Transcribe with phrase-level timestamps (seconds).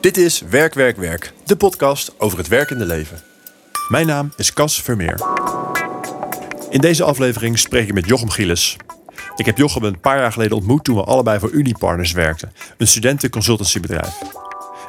[0.00, 3.20] Dit is Werk, Werk, Werk, de podcast over het werkende leven.
[3.88, 5.20] Mijn naam is Cas Vermeer.
[6.70, 8.76] In deze aflevering spreek ik met Jochem Gielis.
[9.36, 12.86] Ik heb Jochem een paar jaar geleden ontmoet toen we allebei voor Unipartners werkten, een
[12.86, 14.18] studentenconsultancybedrijf.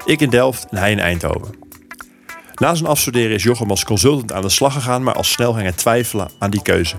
[0.05, 1.55] Ik in Delft en hij in Eindhoven.
[2.55, 5.63] Na zijn afstuderen is Jochem als consultant aan de slag gegaan, maar al snel ging
[5.63, 6.95] hij twijfelen aan die keuze.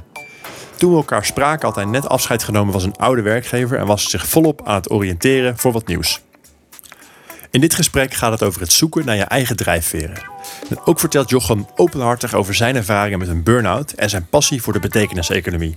[0.77, 4.11] Toen we elkaar spraken had hij net afscheid genomen van zijn oude werkgever en was
[4.11, 6.21] zich volop aan het oriënteren voor wat nieuws.
[7.51, 10.23] In dit gesprek gaat het over het zoeken naar je eigen drijfveren.
[10.69, 14.73] En ook vertelt Jochem openhartig over zijn ervaringen met een burn-out en zijn passie voor
[14.73, 15.75] de betekeniseconomie.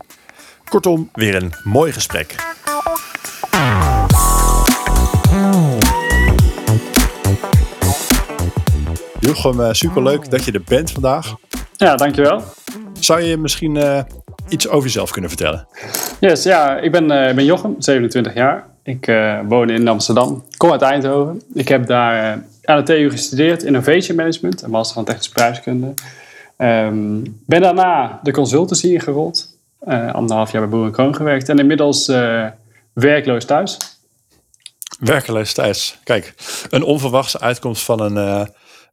[0.70, 2.36] Kortom, weer een mooi gesprek.
[9.20, 11.36] Jochem, eh, superleuk dat je er bent vandaag.
[11.76, 12.44] Ja, dankjewel.
[13.00, 14.02] Zou je misschien uh,
[14.50, 15.68] iets over jezelf kunnen vertellen?
[16.20, 18.73] Yes, ja, ik ben, uh, ben Jochem, 27 jaar.
[18.84, 21.42] Ik uh, woon in Amsterdam, kom uit Eindhoven.
[21.54, 25.94] Ik heb daar uh, aan de TU gestudeerd, Innovation Management, een master van technische bedrijfskunde.
[26.58, 29.58] Um, ben daarna de consultancy ingerold.
[29.88, 32.08] Uh, anderhalf jaar bij Boer Kroon gewerkt en inmiddels
[32.94, 33.78] werkloos thuis.
[35.00, 36.00] Werkloos thuis.
[36.04, 36.34] Kijk,
[36.70, 38.48] een onverwachte uitkomst van een,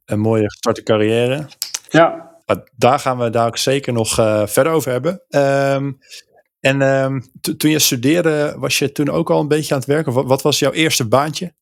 [0.05, 1.47] een mooie gestarte carrière.
[1.89, 2.31] Ja.
[2.47, 4.15] Maar daar gaan we daar ook zeker nog
[4.51, 5.21] verder over hebben.
[5.31, 5.99] Um,
[6.61, 7.25] en um,
[7.57, 10.13] toen je studeerde, was je toen ook al een beetje aan het werken?
[10.13, 11.53] Wat, wat was jouw eerste baantje?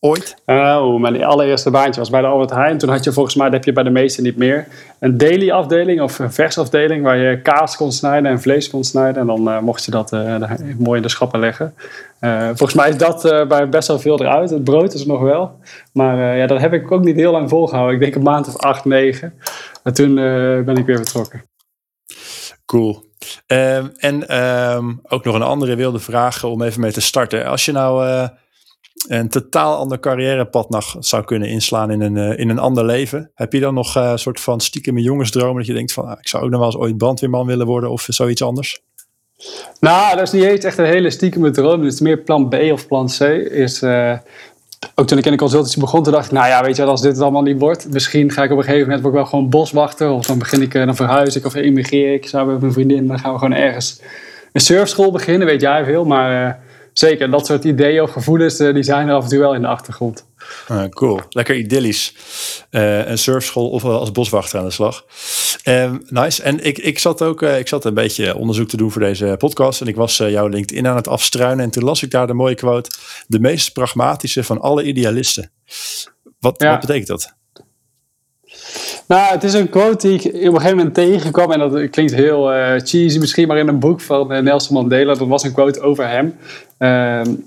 [0.00, 0.36] Ooit?
[0.46, 2.78] Oh, mijn allereerste baantje was bij de Albert Heijn.
[2.78, 4.66] Toen had je volgens mij, dat heb je bij de meeste niet meer,
[5.00, 9.20] een daily afdeling of een versafdeling waar je kaas kon snijden en vlees kon snijden.
[9.20, 10.36] En dan uh, mocht je dat uh,
[10.78, 11.74] mooi in de schappen leggen.
[12.20, 14.50] Uh, volgens mij is dat bij best wel veel eruit.
[14.50, 15.58] Het brood is er nog wel.
[15.92, 17.94] Maar ja, dat heb ik ook niet heel lang volgehouden.
[17.94, 19.34] Ik denk een maand of acht, negen.
[19.82, 20.14] En toen
[20.64, 21.44] ben ik weer vertrokken.
[22.66, 23.07] Cool.
[23.46, 24.38] Um, en
[24.76, 27.46] um, ook nog een andere wilde vraag om even mee te starten.
[27.46, 28.28] Als je nou uh,
[29.08, 33.30] een totaal ander carrièrepad nog zou kunnen inslaan in een, uh, in een ander leven,
[33.34, 36.18] heb je dan nog uh, een soort van stiekem jongensdroom dat je denkt van, ah,
[36.18, 38.80] ik zou ook nog wel eens ooit brandweerman willen worden of zoiets anders?
[39.80, 41.82] Nou, dat is niet eens echt een hele stiekeme droom.
[41.82, 43.20] Het is meer plan B of plan C.
[43.50, 43.78] Is
[44.94, 47.00] ook toen ik in de consultancy begon, toen dacht ik, nou ja, weet je als
[47.00, 49.48] dit het allemaal niet wordt, misschien ga ik op een gegeven moment ook wel gewoon
[49.48, 50.10] boswachter.
[50.10, 53.06] Of dan begin ik, dan verhuis ik of immigreer ik samen met mijn vriendin.
[53.06, 54.00] Dan gaan we gewoon ergens
[54.52, 56.04] een surfschool beginnen, weet jij veel.
[56.04, 56.54] Maar uh,
[56.98, 59.60] zeker, dat soort ideeën of gevoelens, uh, die zijn er af en toe wel in
[59.60, 60.26] de achtergrond.
[60.68, 62.14] Ah, cool, lekker idyllisch.
[62.70, 65.04] Uh, een surfschool of als boswachter aan de slag.
[65.64, 66.42] Um, nice.
[66.42, 69.34] En ik, ik zat ook uh, ik zat een beetje onderzoek te doen voor deze
[69.38, 69.80] podcast.
[69.80, 71.64] En ik was jouw LinkedIn aan het afstruinen.
[71.64, 72.90] En toen las ik daar de mooie quote:
[73.26, 75.50] De meest pragmatische van alle idealisten.
[76.40, 76.70] Wat, ja.
[76.70, 77.37] wat betekent dat?
[79.08, 81.52] Nou, het is een quote die ik op een gegeven moment tegenkwam.
[81.52, 85.14] En dat klinkt heel uh, cheesy misschien, maar in een boek van Nelson Mandela.
[85.14, 86.26] Dat was een quote over hem.
[86.26, 86.88] Uh,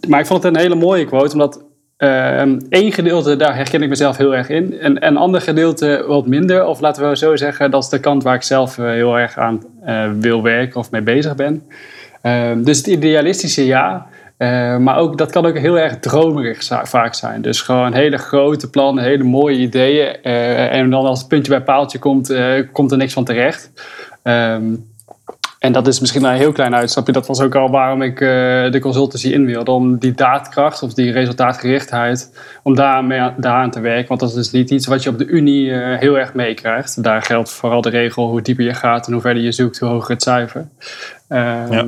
[0.07, 1.63] maar ik vond het een hele mooie quote, omdat
[1.97, 4.79] ehm, gedeelte, daar herken ik mezelf heel erg in.
[4.79, 6.65] En een ander gedeelte wat minder.
[6.65, 9.37] Of laten we zo zeggen, dat is de kant waar ik zelf uh, heel erg
[9.37, 9.61] aan
[10.19, 11.63] wil werken of mee bezig ben.
[12.23, 14.07] Uh, dus het idealistische ja.
[14.41, 17.41] Uh, maar ook, dat kan ook heel erg dromerig vaak zijn.
[17.41, 20.23] Dus gewoon hele grote plannen, hele mooie ideeën.
[20.23, 22.33] en dan als het puntje bij paaltje komt,
[22.71, 23.71] komt er niks van terecht.
[24.23, 24.89] Um,
[25.59, 27.13] en dat is misschien een heel klein uitstapje.
[27.13, 29.71] Dat was ook al waarom ik de consultancy in wilde.
[29.71, 34.07] Om die daadkracht of die resultaatgerichtheid, om daar, mee aan, daar aan te werken.
[34.07, 37.03] Want dat is dus niet iets wat je op de Unie heel erg meekrijgt.
[37.03, 39.89] Daar geldt vooral de regel hoe dieper je gaat en hoe verder je zoekt, hoe
[39.89, 40.67] hoger het cijfer.
[41.29, 41.85] Um, ja.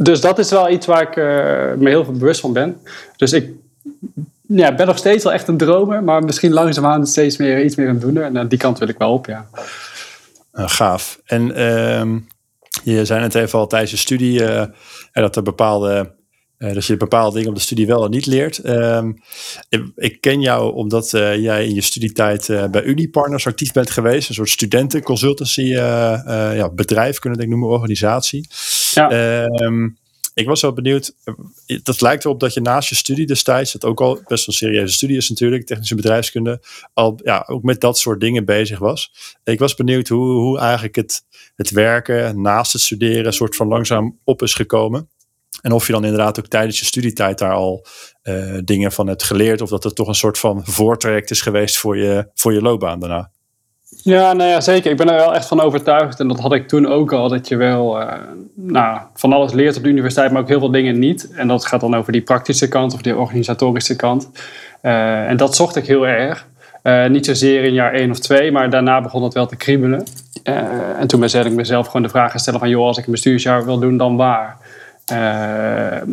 [0.00, 1.24] Dus dat is wel iets waar ik uh,
[1.82, 2.80] me heel veel bewust van ben.
[3.16, 3.50] Dus ik
[4.46, 7.88] ja, ben nog steeds wel echt een dromer, maar misschien langzaamaan steeds meer iets meer
[7.88, 8.36] een doener.
[8.36, 9.46] En die kant wil ik wel op, ja.
[10.52, 11.20] gaaf.
[11.24, 11.62] En...
[11.62, 12.28] Um
[12.82, 14.42] je zei het even al tijdens je studie
[15.12, 16.14] dat er bepaalde
[16.58, 18.68] uh, dat je bepaalde dingen op de studie wel en niet leert.
[18.68, 19.22] Um,
[19.68, 23.90] ik, ik, ken jou omdat uh, jij in je studietijd uh, bij Unipartners actief bent
[23.90, 24.28] geweest.
[24.28, 28.48] Een soort studentenconsultancy ja, bedrijf, kunnen we denk ik noemen, organisatie.
[28.94, 29.10] Ja.
[29.42, 29.96] Um,
[30.38, 31.14] ik was wel benieuwd.
[31.82, 34.92] Dat lijkt erop dat je naast je studie destijds, dat ook al best een serieuze
[34.92, 36.60] studie is natuurlijk, technische bedrijfskunde,
[36.94, 39.12] al ja, ook met dat soort dingen bezig was.
[39.44, 41.22] Ik was benieuwd hoe, hoe eigenlijk het,
[41.56, 45.08] het werken naast het studeren soort van langzaam op is gekomen.
[45.60, 47.86] En of je dan inderdaad ook tijdens je studietijd daar al
[48.22, 51.76] uh, dingen van hebt geleerd, of dat het toch een soort van voortraject is geweest
[51.76, 53.30] voor je, voor je loopbaan daarna.
[54.02, 54.90] Ja, nou ja, zeker.
[54.90, 56.20] Ik ben er wel echt van overtuigd.
[56.20, 57.28] En dat had ik toen ook al.
[57.28, 58.12] Dat je wel uh,
[58.54, 61.30] nou, van alles leert op de universiteit, maar ook heel veel dingen niet.
[61.34, 64.30] En dat gaat dan over die praktische kant of die organisatorische kant.
[64.82, 66.46] Uh, en dat zocht ik heel erg.
[67.08, 70.06] Niet zozeer in jaar 1 of 2, maar daarna begon het wel te kriebelen.
[70.98, 72.68] en toen ben ik mezelf gewoon de vraag stellen van...
[72.68, 74.56] joh, als ik een bestuursjaar wil doen, dan waar?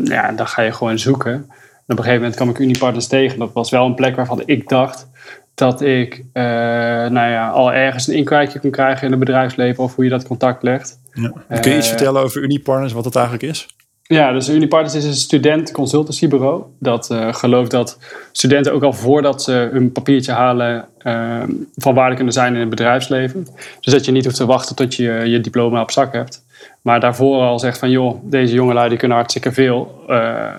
[0.03, 1.35] Ja, dan ga je gewoon zoeken.
[1.43, 1.51] op
[1.87, 3.39] een gegeven moment kwam ik Unipartners tegen.
[3.39, 5.07] Dat was wel een plek waarvan ik dacht
[5.55, 9.95] dat ik uh, nou ja, al ergens een inkijkje kon krijgen in het bedrijfsleven of
[9.95, 10.99] hoe je dat contact legt.
[11.13, 11.33] Ja.
[11.59, 13.67] Kun je iets vertellen over Unipartners, wat het eigenlijk is?
[14.07, 16.63] Ja, dus Unipartners is een student consultancybureau.
[16.79, 17.99] Dat uh, gelooft dat
[18.31, 21.43] studenten ook al voordat ze hun papiertje halen uh,
[21.75, 23.47] van waarde kunnen zijn in het bedrijfsleven.
[23.79, 26.44] Dus dat je niet hoeft te wachten tot je je diploma op zak hebt.
[26.81, 30.03] Maar daarvoor al zegt van joh, deze jongelui die kunnen hartstikke veel.
[30.09, 30.53] Uh,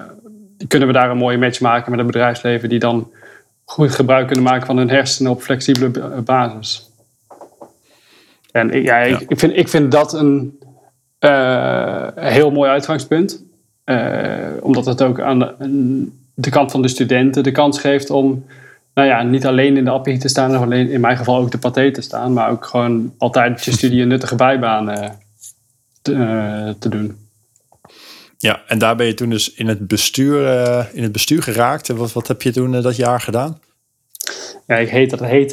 [0.68, 3.10] kunnen we daar een mooie match maken met het bedrijfsleven die dan
[3.64, 5.90] goed gebruik kunnen maken van hun hersenen op flexibele
[6.24, 6.90] basis.
[8.52, 10.58] En ja, Ik, ik, vind, ik vind dat een
[11.20, 13.44] uh, heel mooi uitgangspunt.
[13.84, 14.28] Uh,
[14.60, 18.44] omdat het ook aan de, de, kant van de studenten de kans geeft om
[18.94, 21.50] nou ja, niet alleen in de appie te staan, of alleen in mijn geval ook
[21.50, 24.90] de paté te staan, maar ook gewoon altijd je studie een nuttige bijbaan
[26.12, 27.16] te, te, doen.
[28.38, 30.40] Ja, en daar ben je toen dus in het bestuur,
[30.92, 31.88] in het bestuur geraakt.
[31.88, 33.60] Wat, wat heb je toen dat jaar gedaan?
[34.66, 35.52] Ja, ik heet, dat heet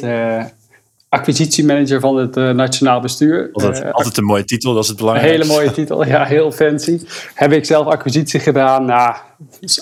[1.14, 3.50] acquisitiemanager van het uh, Nationaal Bestuur.
[3.52, 5.42] Altijd, uh, altijd, een mooie titel, dat is het belangrijkste.
[5.42, 7.00] Een hele mooie titel, ja, heel fancy.
[7.34, 8.84] Heb ik zelf acquisitie gedaan?
[8.84, 9.16] Nou,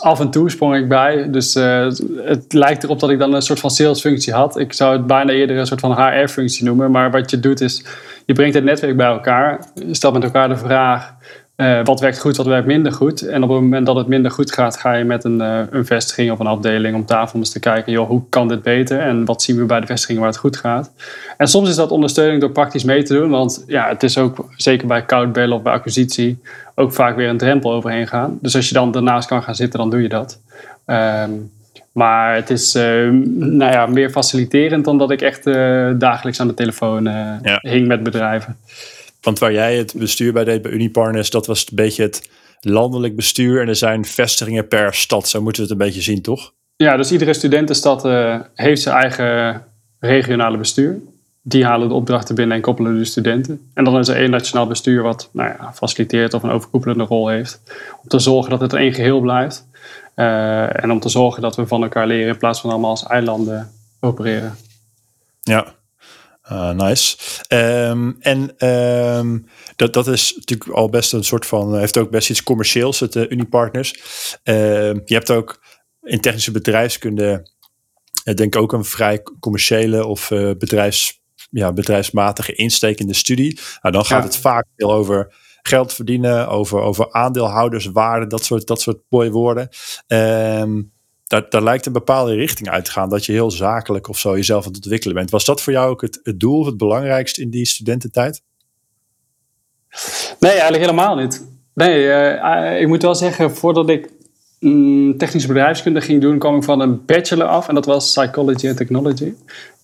[0.01, 1.31] af en toe sprong ik bij.
[1.31, 1.91] Dus uh,
[2.25, 4.59] het lijkt erop dat ik dan een soort van salesfunctie had.
[4.59, 6.91] Ik zou het bijna eerder een soort van HR-functie noemen.
[6.91, 7.85] Maar wat je doet is,
[8.27, 9.65] je brengt het netwerk bij elkaar.
[9.75, 11.15] Je stelt met elkaar de vraag
[11.63, 13.23] uh, wat werkt goed, wat werkt minder goed.
[13.23, 15.87] En op het moment dat het minder goed gaat, ga je met een, uh, een
[15.87, 19.01] vestiging of een afdeling om tafel om eens te kijken, joh, hoe kan dit beter?
[19.01, 20.93] En wat zien we bij de vestigingen waar het goed gaat?
[21.37, 24.47] En soms is dat ondersteuning door praktisch mee te doen, want ja, het is ook
[24.57, 26.39] zeker bij koud bellen of bij acquisitie
[26.75, 28.39] ook vaak weer een drempel overheen gaan.
[28.41, 30.41] Dus als je dan daarnaast kan gaan zitten, dan doe je dat.
[30.87, 31.51] Um,
[31.93, 32.83] maar het is uh,
[33.35, 35.45] nou ja, meer faciliterend dan dat ik echt
[35.99, 37.59] dagelijks aan de telefoon ja.
[37.61, 38.57] hing met bedrijven.
[39.23, 42.31] Want waar jij het bestuur bij deed bij Unipartners, dat was een beetje het
[42.61, 43.61] landelijk bestuur.
[43.61, 45.29] En er zijn vestigingen per stad.
[45.29, 46.53] Zo moeten we het een beetje zien, toch?
[46.77, 49.65] Ja, dus iedere studentenstad uh, heeft zijn eigen
[49.99, 51.01] regionale bestuur.
[51.43, 53.71] Die halen de opdrachten binnen en koppelen de studenten.
[53.75, 57.29] En dan is er één nationaal bestuur wat nou ja, faciliteert of een overkoepelende rol
[57.29, 57.61] heeft.
[58.03, 59.67] Om te zorgen dat het één geheel blijft.
[60.17, 63.07] Uh, en om te zorgen dat we van elkaar leren in plaats van allemaal als
[63.07, 63.71] eilanden
[64.01, 64.57] opereren.
[65.41, 65.75] Ja,
[66.51, 67.17] uh, nice.
[67.49, 69.47] Um, en um,
[69.77, 73.15] dat, dat is natuurlijk al best een soort van, heeft ook best iets commercieels, het
[73.15, 73.93] uh, Unipartners.
[74.45, 74.55] Uh,
[74.93, 75.65] je hebt ook
[76.03, 77.51] in technische bedrijfskunde,
[78.25, 80.29] denk ik ook een vrij commerciële of
[80.59, 83.61] bedrijfs, ja, bedrijfsmatige insteek in de studie.
[83.81, 84.29] Nou, dan gaat ja.
[84.29, 89.69] het vaak veel over geld verdienen, over, over aandeelhouderswaarde, dat soort, dat soort mooie woorden.
[90.07, 90.93] Um,
[91.33, 93.09] daar, daar lijkt een bepaalde richting uit te gaan.
[93.09, 95.31] Dat je heel zakelijk of zo jezelf aan het ontwikkelen bent.
[95.31, 98.43] Was dat voor jou ook het, het doel, het belangrijkste in die studententijd?
[100.39, 101.47] Nee, eigenlijk helemaal niet.
[101.75, 104.09] Nee, uh, ik moet wel zeggen, voordat ik
[104.61, 107.69] mm, technische bedrijfskunde ging doen, kwam ik van een bachelor af.
[107.69, 109.33] En dat was Psychology and Technology.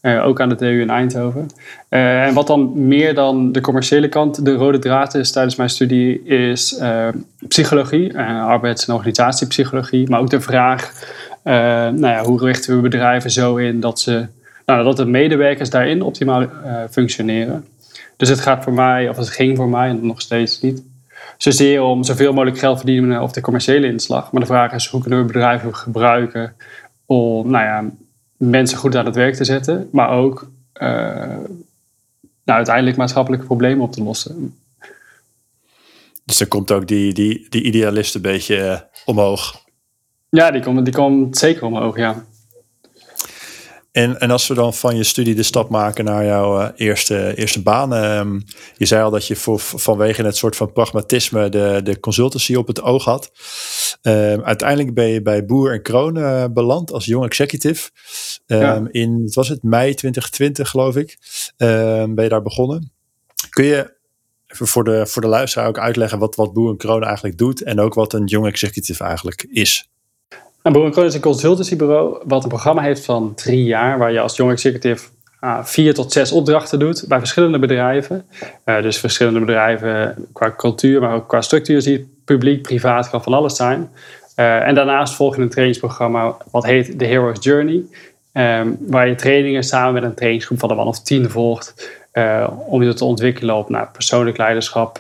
[0.03, 1.47] Uh, ook aan de TU in Eindhoven.
[1.91, 5.71] Uh, en wat dan meer dan de commerciële kant de rode draad is tijdens mijn
[5.71, 6.81] studie, is
[7.49, 10.09] psychologie, arbeids- en organisatiepsychologie.
[10.09, 10.93] Maar ook de vraag
[11.51, 14.27] nou ja, hoe richten we bedrijven zo in dat, ze,
[14.67, 16.49] nou, dat de medewerkers daarin optimaal uh,
[16.91, 17.67] functioneren.
[18.17, 20.83] Dus het gaat voor mij, of het ging voor mij, en nog steeds niet,
[21.37, 24.33] zozeer om zoveel mogelijk geld verdienen op de commerciële inslag.
[24.33, 26.55] Maar de vraag is, hoe kunnen we bedrijven gebruiken
[27.07, 27.91] om nou ja,
[28.37, 30.89] mensen goed aan het werk te zetten, maar ook uh,
[32.45, 34.59] nou, uiteindelijk maatschappelijke problemen op te lossen.
[36.25, 39.67] Dus dan komt ook die, die, die idealist een beetje omhoog.
[40.31, 42.27] Ja, die komt die zeker omhoog, ja.
[43.93, 47.37] En, en als we dan van je studie de stap maken naar jouw uh, eerste,
[47.37, 47.93] eerste baan.
[47.93, 48.45] Um,
[48.77, 52.67] je zei al dat je voor, vanwege het soort van pragmatisme de, de consultancy op
[52.67, 53.31] het oog had.
[54.03, 57.91] Um, uiteindelijk ben je bij Boer en Kroon uh, beland als jong executive.
[58.47, 58.89] Um, ja.
[58.91, 61.19] In, wat was het, mei 2020 geloof ik,
[61.57, 62.93] ben je daar begonnen.
[63.51, 63.97] Kun je
[64.47, 67.63] even voor de, voor de luisteraar ook uitleggen wat, wat Boer en Kroon eigenlijk doet.
[67.63, 69.89] En ook wat een jong executive eigenlijk is?
[70.73, 74.37] Nou, Kroon is een consultancybureau wat een programma heeft van drie jaar, waar je als
[74.37, 75.09] jong executive
[75.41, 78.27] uh, vier tot zes opdrachten doet bij verschillende bedrijven.
[78.65, 83.23] Uh, dus verschillende bedrijven qua cultuur, maar ook qua structuur zie je publiek, privaat, kan
[83.23, 83.91] van alles zijn.
[84.37, 87.83] Uh, en daarnaast volg je een trainingsprogramma wat heet The Hero's Journey,
[88.33, 91.97] um, waar je trainingen samen met een trainingsgroep van de man of tien volgt.
[92.67, 94.99] om je te ontwikkelen op nou, persoonlijk leiderschap,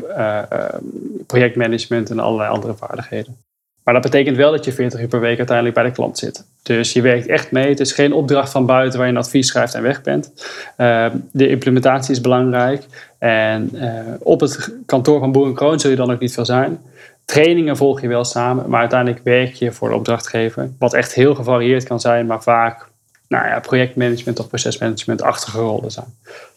[1.26, 3.47] projectmanagement en allerlei andere vaardigheden.
[3.88, 6.44] Maar dat betekent wel dat je 40 uur per week uiteindelijk bij de klant zit.
[6.62, 7.68] Dus je werkt echt mee.
[7.68, 10.32] Het is geen opdracht van buiten waar je een advies schrijft en weg bent.
[10.78, 12.84] Uh, de implementatie is belangrijk.
[13.18, 16.80] En uh, op het kantoor van Boer Kroon zul je dan ook niet veel zijn.
[17.24, 20.70] trainingen volg je wel samen, maar uiteindelijk werk je voor de opdrachtgever.
[20.78, 22.86] Wat echt heel gevarieerd kan zijn, maar vaak
[23.28, 26.14] nou ja, projectmanagement of procesmanagement-achtige rollen zijn.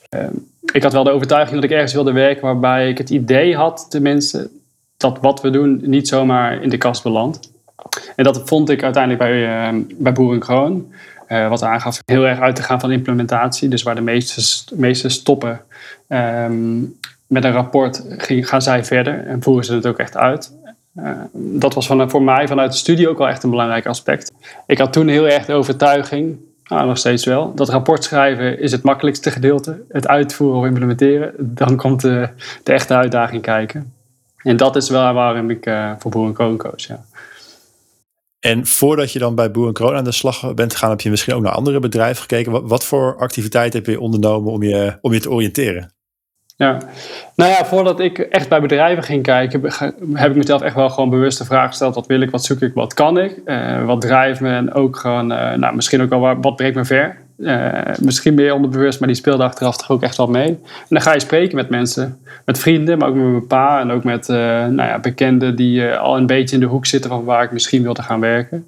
[0.09, 0.33] Ehm,
[0.73, 3.85] ik had wel de overtuiging dat ik ergens wilde werken waarbij ik het idee had,
[3.89, 4.49] tenminste,
[5.01, 7.51] dat wat we doen niet zomaar in de kast belandt.
[8.15, 10.81] En dat vond ik uiteindelijk bij, uh, bij.
[11.27, 13.69] Uh, wat aangaf heel erg uit te gaan van implementatie.
[13.69, 15.61] Dus waar de meeste, meeste stoppen
[16.07, 16.79] ehm,
[17.27, 20.59] met een rapport, gaan zij verder en voeren ze het ook echt uit.
[20.95, 24.31] Uh, dat was van, voor mij vanuit de studie ook wel echt een belangrijk aspect.
[24.65, 28.71] Ik had toen heel erg de overtuiging, nou, nog steeds wel, dat rapport schrijven is
[28.71, 29.81] het makkelijkste gedeelte.
[29.89, 32.29] Het uitvoeren of implementeren, dan komt de,
[32.63, 33.93] de echte uitdaging kijken.
[34.43, 36.85] En dat is wel waarom ik uh, voor Boer Kroon koos.
[36.85, 37.03] Ja.
[38.39, 41.33] En voordat je dan bij Boer Kroon aan de slag bent gegaan, heb je misschien
[41.33, 42.51] ook naar andere bedrijven gekeken.
[42.51, 45.93] Wat, wat voor activiteiten heb je ondernomen om je, om je te oriënteren?
[46.55, 46.77] Ja,
[47.35, 49.61] nou ja, voordat ik echt bij bedrijven ging kijken,
[50.13, 52.61] heb ik mezelf echt wel gewoon bewust de vraag gesteld: wat wil ik, wat zoek
[52.61, 56.09] ik, wat kan ik, uh, wat drijft me en ook gewoon, uh, nou, misschien ook
[56.09, 57.20] wel wat brengt me ver.
[57.41, 60.47] Uh, misschien meer onderbewust, maar die speelde achteraf toch ook echt wel mee.
[60.47, 63.91] En dan ga je spreken met mensen, met vrienden, maar ook met mijn pa en
[63.91, 67.43] ook met nou ja, bekenden die al een beetje in de hoek zitten van waar
[67.43, 68.65] ik misschien wilde gaan werken.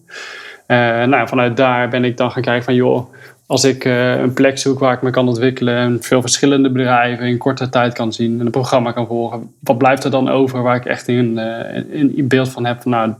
[1.07, 3.13] nou, vanuit daar ben ik dan gaan kijken van joh
[3.45, 7.37] als ik een plek zoek waar ik me kan ontwikkelen en veel verschillende bedrijven in
[7.37, 10.75] korte tijd kan zien en een programma kan volgen, wat blijft er dan over waar
[10.75, 13.13] ik echt een beeld van heb van nou,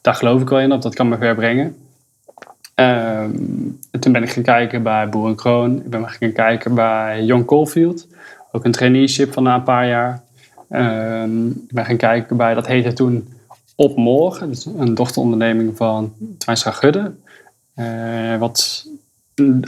[0.00, 1.76] daar geloof ik wel in, dat dat kan me ver brengen.
[2.74, 5.76] En toen ben ik gaan kijken bij Boer en Kroon.
[5.76, 8.06] Ik ben gaan kijken bij John Caulfield.
[8.52, 10.22] Ook een traineeship van na een paar jaar.
[10.70, 13.28] Um, ik ben gaan kijken bij, dat heette toen
[13.76, 14.52] Op Morgen.
[14.78, 17.12] een dochteronderneming van Twijnstra Gudde.
[17.76, 18.86] Uh, wat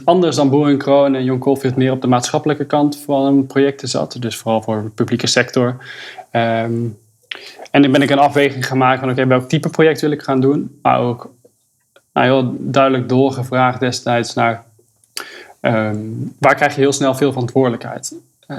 [0.04, 4.16] anders dan Boer en John Caulfield meer op de maatschappelijke kant van projecten zat.
[4.20, 5.76] Dus vooral voor de publieke sector.
[6.32, 6.98] Um,
[7.70, 10.40] en dan ben ik een afweging gemaakt van oké, welk type project wil ik gaan
[10.40, 10.78] doen.
[10.82, 11.33] Maar ook
[12.14, 14.64] nou, heel duidelijk doorgevraagd destijds naar
[15.60, 18.14] um, waar krijg je heel snel veel verantwoordelijkheid.
[18.48, 18.58] Uh,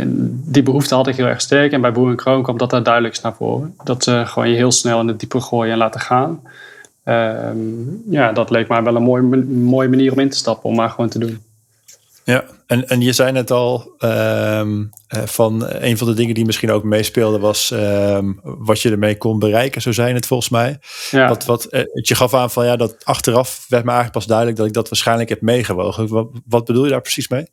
[0.00, 1.72] en die behoefte had ik heel erg sterk.
[1.72, 3.74] En bij Boer en Kroon kwam dat daar duidelijk naar voren.
[3.84, 6.42] Dat ze gewoon je heel snel in het diepe gooien en laten gaan.
[7.04, 10.76] Um, ja, dat leek mij wel een mooie, mooie manier om in te stappen, om
[10.76, 11.42] maar gewoon te doen.
[12.24, 16.70] Ja, en, en je zei net al, um, van een van de dingen die misschien
[16.70, 20.78] ook meespeelde was um, wat je ermee kon bereiken, zo zijn het volgens mij.
[21.10, 21.28] Ja.
[21.28, 24.56] Wat, wat, het je gaf aan van ja, dat achteraf werd me eigenlijk pas duidelijk
[24.58, 26.08] dat ik dat waarschijnlijk heb meegewogen.
[26.08, 27.46] Wat, wat bedoel je daar precies mee?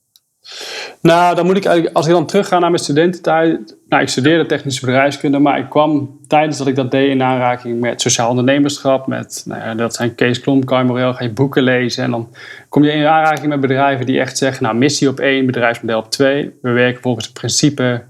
[1.01, 3.77] Nou, dan moet ik eigenlijk, als ik dan terugga naar mijn studententijd.
[3.89, 7.79] Nou, ik studeerde technische bedrijfskunde, maar ik kwam tijdens dat ik dat deed in aanraking
[7.79, 9.07] met sociaal ondernemerschap.
[9.07, 12.03] Met, nou ja, dat zijn Kees Klomp, Kai Morel, ga je boeken lezen.
[12.03, 12.29] En dan
[12.69, 16.11] kom je in aanraking met bedrijven die echt zeggen, nou, missie op één, bedrijfsmodel op
[16.11, 16.57] twee.
[16.61, 18.03] We werken volgens het principe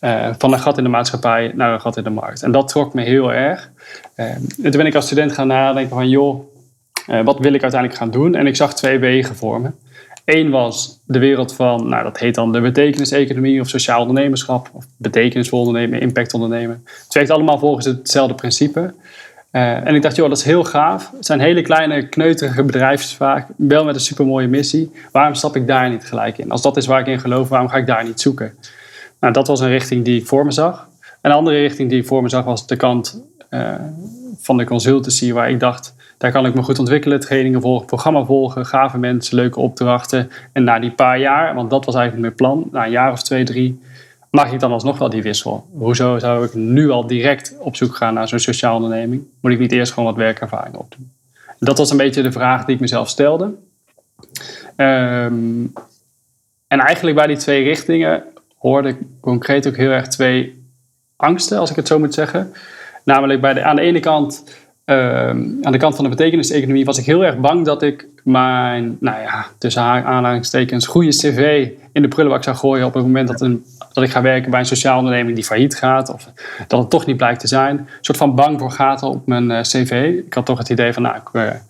[0.00, 2.42] uh, van een gat in de maatschappij naar een gat in de markt.
[2.42, 3.70] En dat trok me heel erg.
[4.16, 6.44] Uh, en toen ben ik als student gaan nadenken van, joh,
[7.10, 8.34] uh, wat wil ik uiteindelijk gaan doen?
[8.34, 9.70] En ik zag twee wegen voor me.
[10.24, 14.84] Eén was de wereld van, nou dat heet dan de betekeniseconomie of sociaal ondernemerschap, of
[14.96, 16.84] betekenisvol ondernemen, impact ondernemen.
[17.04, 18.94] Het werkt allemaal volgens hetzelfde principe.
[19.52, 21.10] Uh, en ik dacht, joh, dat is heel gaaf.
[21.16, 24.92] Het zijn hele kleine, kneuterige bedrijfjes vaak, wel met een supermooie missie.
[25.12, 26.50] Waarom stap ik daar niet gelijk in?
[26.50, 28.54] Als dat is waar ik in geloof, waarom ga ik daar niet zoeken?
[29.20, 30.88] Nou, dat was een richting die ik voor me zag.
[31.20, 33.74] Een andere richting die ik voor me zag was de kant uh,
[34.38, 38.24] van de consultancy, waar ik dacht, daar kan ik me goed ontwikkelen, trainingen volgen, programma
[38.24, 40.30] volgen, gave mensen, leuke opdrachten.
[40.52, 43.22] En na die paar jaar, want dat was eigenlijk mijn plan, na een jaar of
[43.22, 43.80] twee, drie,
[44.30, 45.66] mag ik dan alsnog wel die wissel.
[45.72, 49.22] Hoezo zou ik nu al direct op zoek gaan naar zo'n sociaal onderneming?
[49.40, 51.10] Moet ik niet eerst gewoon wat werkervaring opdoen?
[51.58, 53.44] Dat was een beetje de vraag die ik mezelf stelde.
[54.76, 55.72] Um,
[56.66, 58.24] en eigenlijk bij die twee richtingen
[58.58, 60.64] hoorde ik concreet ook heel erg twee
[61.16, 62.52] angsten, als ik het zo moet zeggen.
[63.04, 64.44] Namelijk bij de, aan de ene kant
[64.92, 68.96] Ehm, aan de kant van de betekeniseconomie was ik heel erg bang dat ik mijn,
[69.00, 73.40] nou ja, tussen aanhalingstekens, goede cv in de prullenbak zou gooien op het moment dat,
[73.40, 76.28] een, dat ik ga werken bij een sociaal onderneming die failliet gaat of
[76.66, 77.78] dat het toch niet blijkt te zijn.
[77.78, 80.12] Een soort van bang voor gaten op mijn uh, cv.
[80.26, 81.60] Ik had toch het idee van, nou, ik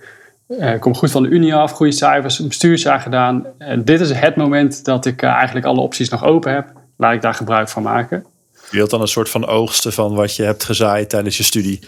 [0.49, 3.47] uh, kom goed van de Unie af, goede cijfers, bestuursjaar gedaan.
[3.79, 6.73] dit is het moment dat ik eigenlijk alle opties nog open heb.
[6.97, 8.25] Laat ik daar gebruik van maken.
[8.71, 11.81] Je wilt dan een soort van oogsten van wat je hebt gezaaid tijdens je studie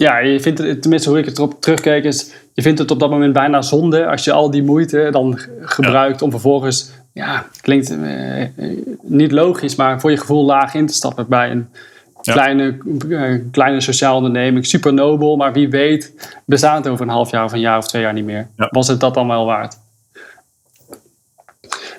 [0.00, 2.98] ja, je vindt het, tenminste hoe ik het erop terugkijk, is je vindt het op
[2.98, 7.90] dat moment bijna zonde als je al die moeite dan gebruikt om vervolgens, ja, klinkt
[7.90, 8.46] eh,
[9.02, 11.68] niet logisch, maar voor je gevoel laag in te stappen bij een
[12.22, 12.78] kleine,
[13.08, 14.66] uh, kleine sociale onderneming.
[14.66, 17.88] Super nobel, maar wie weet bestaat het over een half jaar of een jaar of
[17.88, 18.48] twee jaar niet meer.
[18.56, 19.78] Was het dat dan wel waard?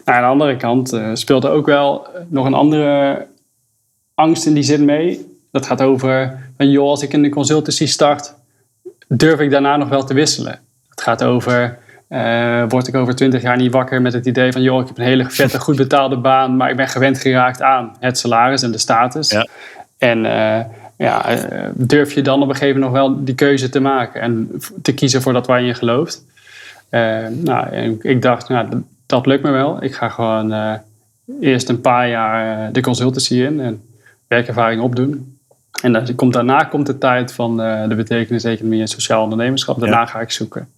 [0.06, 3.26] Nou, aan de andere kant uh, speelt er ook wel nog een andere
[4.14, 5.40] angst in die zin mee.
[5.52, 8.34] Dat gaat over, van, joh, als ik in de consultancy start,
[9.08, 10.60] durf ik daarna nog wel te wisselen.
[10.90, 11.78] Het gaat over,
[12.10, 14.98] uh, word ik over twintig jaar niet wakker met het idee van, joh, ik heb
[14.98, 18.72] een hele vette, goed betaalde baan, maar ik ben gewend geraakt aan het salaris en
[18.72, 19.30] de status.
[19.30, 19.48] Ja.
[19.98, 20.60] En uh,
[20.98, 24.22] ja, uh, durf je dan op een gegeven moment nog wel die keuze te maken
[24.22, 26.26] en te kiezen voor dat waar je gelooft.
[27.30, 29.84] nou, ik dacht, nou, dat lukt me wel.
[29.84, 30.80] Ik ga gewoon
[31.40, 33.82] eerst een paar jaar de consultancy in en
[34.28, 35.40] werkervaring opdoen.
[35.82, 39.80] En dan komt, daarna komt de tijd van uh, de betekeniseconomie en sociaal ondernemerschap.
[39.80, 40.70] Daarna ga ik zoeken.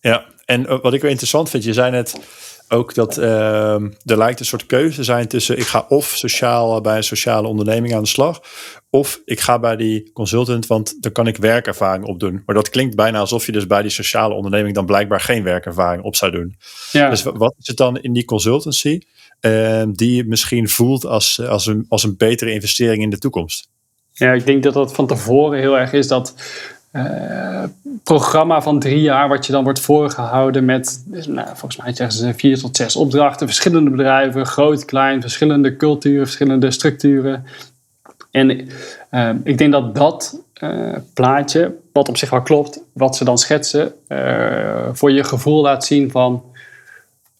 [0.00, 2.20] Ja, en eh, wat ik wel interessant vind, je zei net
[2.68, 3.74] ook dat uh,
[4.04, 7.94] er lijkt een soort keuze zijn tussen ik ga of sociaal bij een sociale onderneming
[7.94, 8.40] aan de slag,
[8.90, 12.42] of ik ga bij die consultant, want dan kan ik werkervaring opdoen.
[12.46, 16.02] Maar dat klinkt bijna alsof je dus bij die sociale onderneming dan blijkbaar geen werkervaring
[16.02, 16.56] op zou doen.
[16.92, 17.10] Ja.
[17.10, 19.00] Dus wat is het dan in die consultancy
[19.42, 23.68] uh, die je misschien voelt als, als, een, als een betere investering in de toekomst?
[24.12, 26.34] Ja, ik denk dat dat van tevoren heel erg is dat
[26.92, 27.62] uh,
[28.02, 32.34] programma van drie jaar, wat je dan wordt voorgehouden met, nou, volgens mij zeggen ze
[32.34, 37.44] vier tot zes opdrachten, verschillende bedrijven, groot, klein, verschillende culturen, verschillende structuren.
[38.30, 38.68] En
[39.10, 43.38] uh, ik denk dat dat uh, plaatje, wat op zich wel klopt, wat ze dan
[43.38, 43.92] schetsen,
[44.92, 46.42] voor je gevoel laat zien van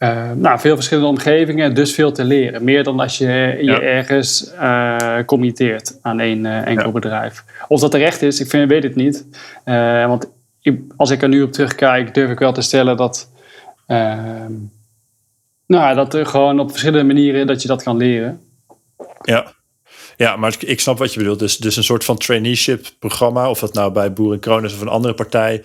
[0.03, 2.65] uh, nou, veel verschillende omgevingen, dus veel te leren.
[2.65, 7.45] Meer dan als je je ergens uh, committeert aan één uh, enkel bedrijf.
[7.69, 9.27] Of dat terecht is, ik vind, weet het niet.
[10.07, 10.31] want
[10.61, 13.31] ik, als ik er nu op terugkijk, durf ik wel te stellen dat,
[13.87, 14.53] ehm,
[15.67, 18.41] nou, dat er gewoon op verschillende manieren dat je dat kan leren.
[19.23, 19.53] Ja.
[20.17, 21.39] Ja, maar ik snap wat je bedoelt.
[21.39, 24.81] Dus, dus een soort van traineeship programma, of dat nou bij Boer en Kroon of
[24.81, 25.63] een andere partij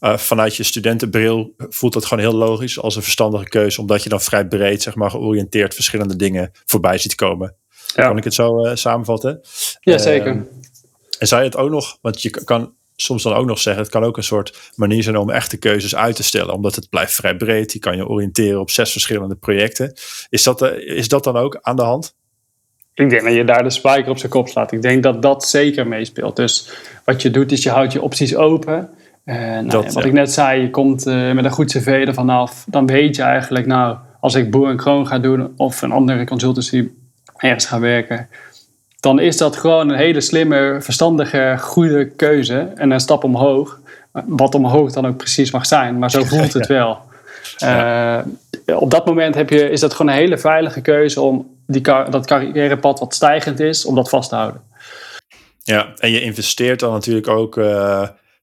[0.00, 4.08] uh, vanuit je studentenbril voelt dat gewoon heel logisch als een verstandige keuze, omdat je
[4.08, 7.54] dan vrij breed, zeg maar, georiënteerd verschillende dingen voorbij ziet komen.
[7.94, 8.06] Ja.
[8.06, 9.40] Kan ik het zo uh, samenvatten?
[9.80, 10.34] Ja, zeker.
[10.34, 10.42] Uh,
[11.18, 13.92] en zou je het ook nog, want je kan soms dan ook nog zeggen, het
[13.92, 17.14] kan ook een soort manier zijn om echte keuzes uit te stellen, omdat het blijft
[17.14, 17.72] vrij breed.
[17.72, 19.94] Je kan je oriënteren op zes verschillende projecten.
[20.28, 22.14] Is dat, is dat dan ook aan de hand?
[22.94, 24.72] Ik denk dat je daar de spijker op zijn kop slaat.
[24.72, 26.36] Ik denk dat dat zeker meespeelt.
[26.36, 26.70] Dus
[27.04, 28.90] wat je doet, is je houdt je opties open.
[29.26, 32.64] Uh, nou, wat ik net zei, je komt uh, met een goed cv ervan af.
[32.68, 36.24] Dan weet je eigenlijk, nou, als ik boer en kroon ga doen of een andere
[36.24, 36.88] consultancy
[37.36, 38.28] ergens ga werken,
[39.00, 43.80] dan is dat gewoon een hele slimme, verstandige, goede keuze en een stap omhoog.
[44.12, 46.98] Wat omhoog dan ook precies mag zijn, maar zo voelt het wel.
[47.64, 48.18] Uh,
[48.66, 52.26] op dat moment heb je, is dat gewoon een hele veilige keuze om die, dat
[52.26, 54.60] carrièrepad wat stijgend is, om dat vast te houden.
[55.62, 57.56] Ja, en je investeert dan natuurlijk ook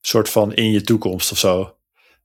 [0.07, 1.75] soort van in je toekomst of zo.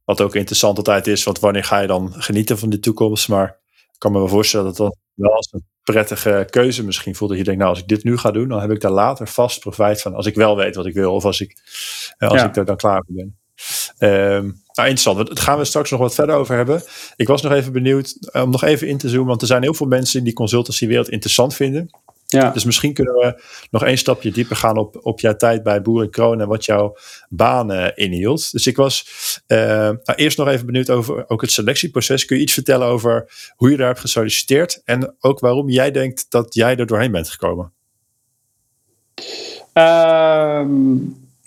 [0.05, 3.29] Wat ook interessant altijd is, want wanneer ga je dan genieten van de toekomst?
[3.29, 3.59] Maar
[3.93, 7.31] ik kan me wel voorstellen dat dat wel als een prettige keuze misschien voelt.
[7.31, 9.29] Dat je denkt, nou als ik dit nu ga doen, dan heb ik daar later
[9.29, 10.15] vast profijt van.
[10.15, 11.57] Als ik wel weet wat ik wil of als ik,
[12.19, 13.37] eh, als ik er dan klaar voor ben.
[13.99, 15.27] Um, nou, interessant.
[15.27, 16.83] Daar gaan we straks nog wat verder over hebben.
[17.17, 19.29] Ik was nog even benieuwd eh, om nog even in te zoomen.
[19.29, 21.91] Want er zijn heel veel mensen die consultancywereld interessant vinden.
[22.31, 22.51] Ja.
[22.51, 26.03] Dus misschien kunnen we nog één stapje dieper gaan op, op jouw tijd bij Boer
[26.03, 26.97] en Kroon en wat jouw
[27.29, 28.53] baan uh, inhield.
[28.53, 29.07] Dus ik was
[29.47, 32.25] uh, nou, eerst nog even benieuwd over ook het selectieproces.
[32.25, 36.27] Kun je iets vertellen over hoe je daar hebt gesolliciteerd en ook waarom jij denkt
[36.29, 37.73] dat jij er doorheen bent gekomen?
[39.75, 40.63] Uh,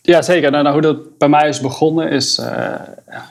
[0.01, 0.51] ja, zeker.
[0.51, 2.73] Nou, nou, hoe dat bij mij is begonnen is, uh,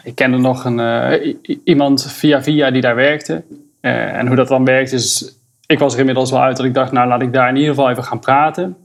[0.04, 3.42] ik kende nog een, iemand via via die daar werkte.
[3.80, 5.39] en hoe dat dan werkt is
[5.70, 7.74] ik was er inmiddels wel uit dat ik dacht, nou laat ik daar in ieder
[7.74, 8.76] geval even gaan praten.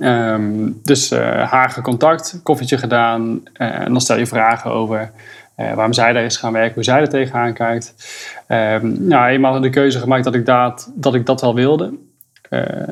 [0.00, 3.22] Um, dus uh, haar gecontact, koffietje gedaan.
[3.32, 5.10] Uh, en dan stel je vragen over
[5.56, 7.94] uh, waarom zij daar is gaan werken, hoe zij er tegenaan kijkt.
[8.48, 11.92] Um, nou, eenmaal de keuze gemaakt dat ik dat, dat, ik dat wel wilde.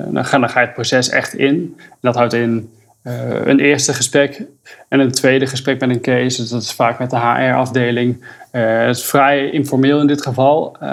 [0.09, 1.76] dan, ga, dan ga je het proces echt in.
[2.00, 2.70] Dat houdt in
[3.03, 4.45] een eerste gesprek
[4.88, 6.41] en een tweede gesprek met een case.
[6.41, 8.25] Dus dat is vaak met de HR-afdeling.
[8.53, 10.77] Uh, het is vrij informeel in dit geval.
[10.83, 10.88] Uh,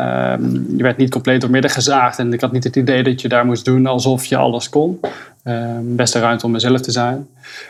[0.78, 3.45] je werd niet compleet doormidden gezaagd en ik had niet het idee dat je daar
[3.45, 5.00] moest doen alsof je alles kon.
[5.43, 7.28] Ehm, beste ruimte om mezelf te zijn.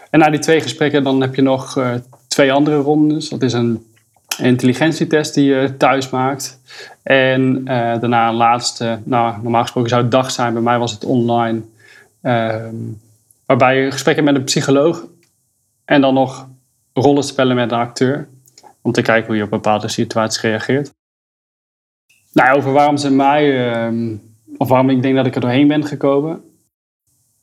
[0.09, 1.89] En na die twee gesprekken dan heb je nog uh,
[2.27, 3.29] twee andere rondes.
[3.29, 3.85] Dat is een
[4.37, 6.59] intelligentietest die je thuis maakt.
[7.03, 11.05] En daarna een laatste, nou normaal gesproken zou het dag zijn, bij mij was het
[11.05, 11.61] online.
[12.21, 12.75] Ehm,
[13.49, 15.05] Waarbij je gesprekken met een psycholoog
[15.85, 16.47] en dan nog
[16.93, 18.27] rollen spellen met een acteur.
[18.81, 20.93] Om te kijken hoe je op bepaalde situaties reageert.
[22.33, 24.17] Nou, over waarom ze mij, uh,
[24.57, 26.41] of waarom ik denk dat ik er doorheen ben gekomen.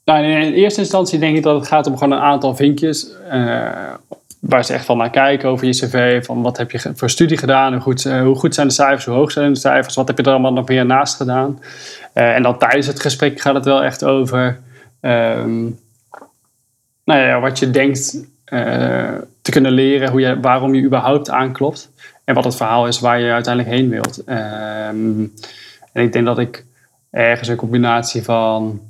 [0.04, 3.10] Nou, in eerste instantie denk ik dat het gaat om gewoon een aantal vinkjes.
[3.32, 3.92] Uh,
[4.40, 6.24] waar ze echt van naar kijken over je cv.
[6.24, 7.72] Van wat heb je voor studie gedaan?
[7.72, 9.04] Hoe goed, hoe goed zijn de cijfers?
[9.04, 9.94] Hoe hoog zijn de cijfers?
[9.94, 11.58] Wat heb je er allemaal nog meer naast gedaan?
[12.14, 14.60] Uh, en dan tijdens het gesprek gaat het wel echt over...
[15.00, 15.84] Um,
[17.06, 18.24] nou ja, wat je denkt
[19.42, 21.90] te kunnen leren, hoe je, waarom je überhaupt aanklopt.
[22.26, 24.24] En wat het verhaal is waar je uiteindelijk heen wilt.
[24.24, 25.26] Ehm,
[25.92, 26.64] en ik denk dat ik
[27.10, 28.80] ergens een combinatie van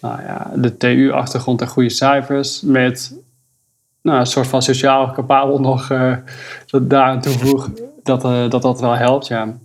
[0.00, 3.14] nou ja, de TU-achtergrond en goede cijfers met
[4.02, 6.16] nou, een soort van sociaal capabel nog uh,
[6.66, 7.70] dat daaraan toevoeg,
[8.02, 9.26] dat, uh, dat dat wel helpt.
[9.26, 9.58] Ja.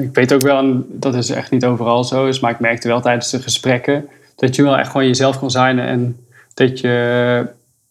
[0.00, 3.00] Ik weet ook wel, dat is echt niet overal zo is, maar ik merkte wel
[3.00, 6.25] tijdens de gesprekken dat je wel echt gewoon jezelf kon zijn en
[6.56, 7.46] dat je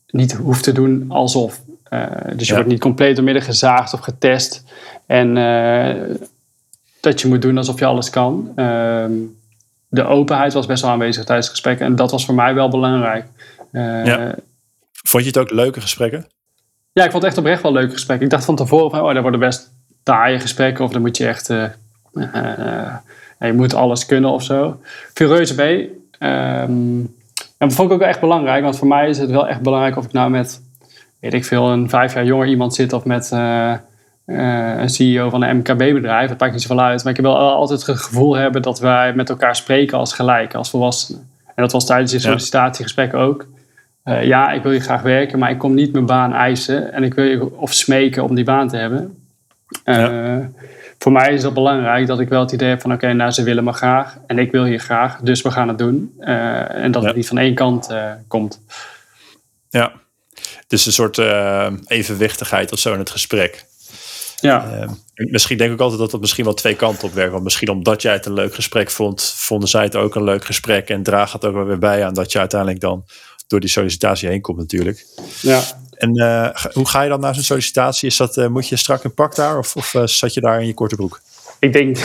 [0.07, 1.61] niet hoeft te doen alsof.
[2.35, 4.63] dus je wordt niet compleet doormidden gezaagd of getest.
[5.05, 5.33] En
[6.99, 8.51] dat je moet doen alsof je alles kan.
[8.55, 9.11] Ehm,
[9.87, 11.79] de openheid was best wel aanwezig tijdens het gesprek.
[11.79, 13.25] En dat was voor mij wel belangrijk.
[13.71, 14.35] ja.
[14.91, 16.25] Vond je het ook leuke gesprekken?
[16.91, 18.25] Ja, ik vond het echt oprecht wel leuke gesprekken.
[18.25, 19.71] Ik dacht van tevoren van, oh, daar worden best
[20.03, 20.83] taaie gesprekken.
[20.83, 21.47] Of dan moet je echt,
[23.39, 24.79] je moet alles kunnen of zo.
[25.13, 26.03] Veel reuze mee.
[26.19, 27.14] Um,
[27.65, 28.63] en dat vond ik ook echt belangrijk.
[28.63, 30.61] Want voor mij is het wel echt belangrijk of ik nou met,
[31.19, 32.93] weet ik veel, een vijf jaar jonger iemand zit.
[32.93, 33.73] Of met uh,
[34.25, 36.29] een CEO van een MKB-bedrijf.
[36.29, 37.03] Dat maakt niet zoveel uit.
[37.03, 40.53] Maar ik heb wel altijd het gevoel hebben dat wij met elkaar spreken als gelijk,
[40.53, 41.29] als volwassenen.
[41.45, 43.47] En dat was tijdens je sollicitatiegesprek ook.
[44.05, 47.03] Uh, ja, ik wil je graag werken, maar ik kom niet mijn baan eisen en
[47.03, 49.17] ik wil je of smeken om die baan te hebben.
[51.05, 53.31] Voor mij is dat belangrijk dat ik wel het idee heb van oké, okay, nou
[53.31, 56.13] ze willen me graag en ik wil hier graag, dus we gaan het doen.
[56.19, 57.07] Uh, en dat ja.
[57.07, 57.89] het niet van één kant
[58.27, 58.61] komt.
[59.69, 59.91] Ja,
[60.67, 61.17] dus een soort
[61.87, 63.65] evenwichtigheid of zo in het gesprek.
[64.39, 64.87] Ja.
[65.13, 67.31] misschien denk ik altijd dat het misschien wel twee kanten op werkt.
[67.31, 70.45] Want misschien omdat jij het een leuk gesprek vond, vonden zij het ook een leuk
[70.45, 70.89] gesprek.
[70.89, 73.05] En draagt het ook wel weer bij aan dat je uiteindelijk dan
[73.47, 75.05] door die sollicitatie heen komt natuurlijk.
[75.41, 75.61] Ja.
[75.97, 78.07] En uh, hoe ga je dan naar zo'n sollicitatie?
[78.07, 80.61] Is dat, uh, moet je strak een pak daar of, of uh, zat je daar
[80.61, 81.21] in je korte broek?
[81.59, 81.97] Ik denk,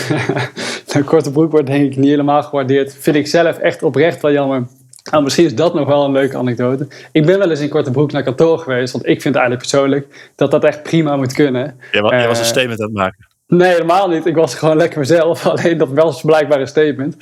[0.87, 2.96] een korte broek wordt denk ik niet helemaal gewaardeerd.
[3.00, 4.66] Vind ik zelf echt oprecht wel jammer.
[5.11, 6.88] Nou, misschien is dat nog wel een leuke anekdote.
[7.12, 8.92] Ik ben wel eens in korte broek naar kantoor geweest.
[8.92, 11.81] Want ik vind eigenlijk persoonlijk dat dat echt prima moet kunnen.
[11.92, 13.26] Ja, je was een statement aan het maken.
[13.46, 14.26] Nee, helemaal niet.
[14.26, 15.46] Ik was gewoon lekker mezelf.
[15.46, 17.16] Alleen dat was blijkbaar een statement.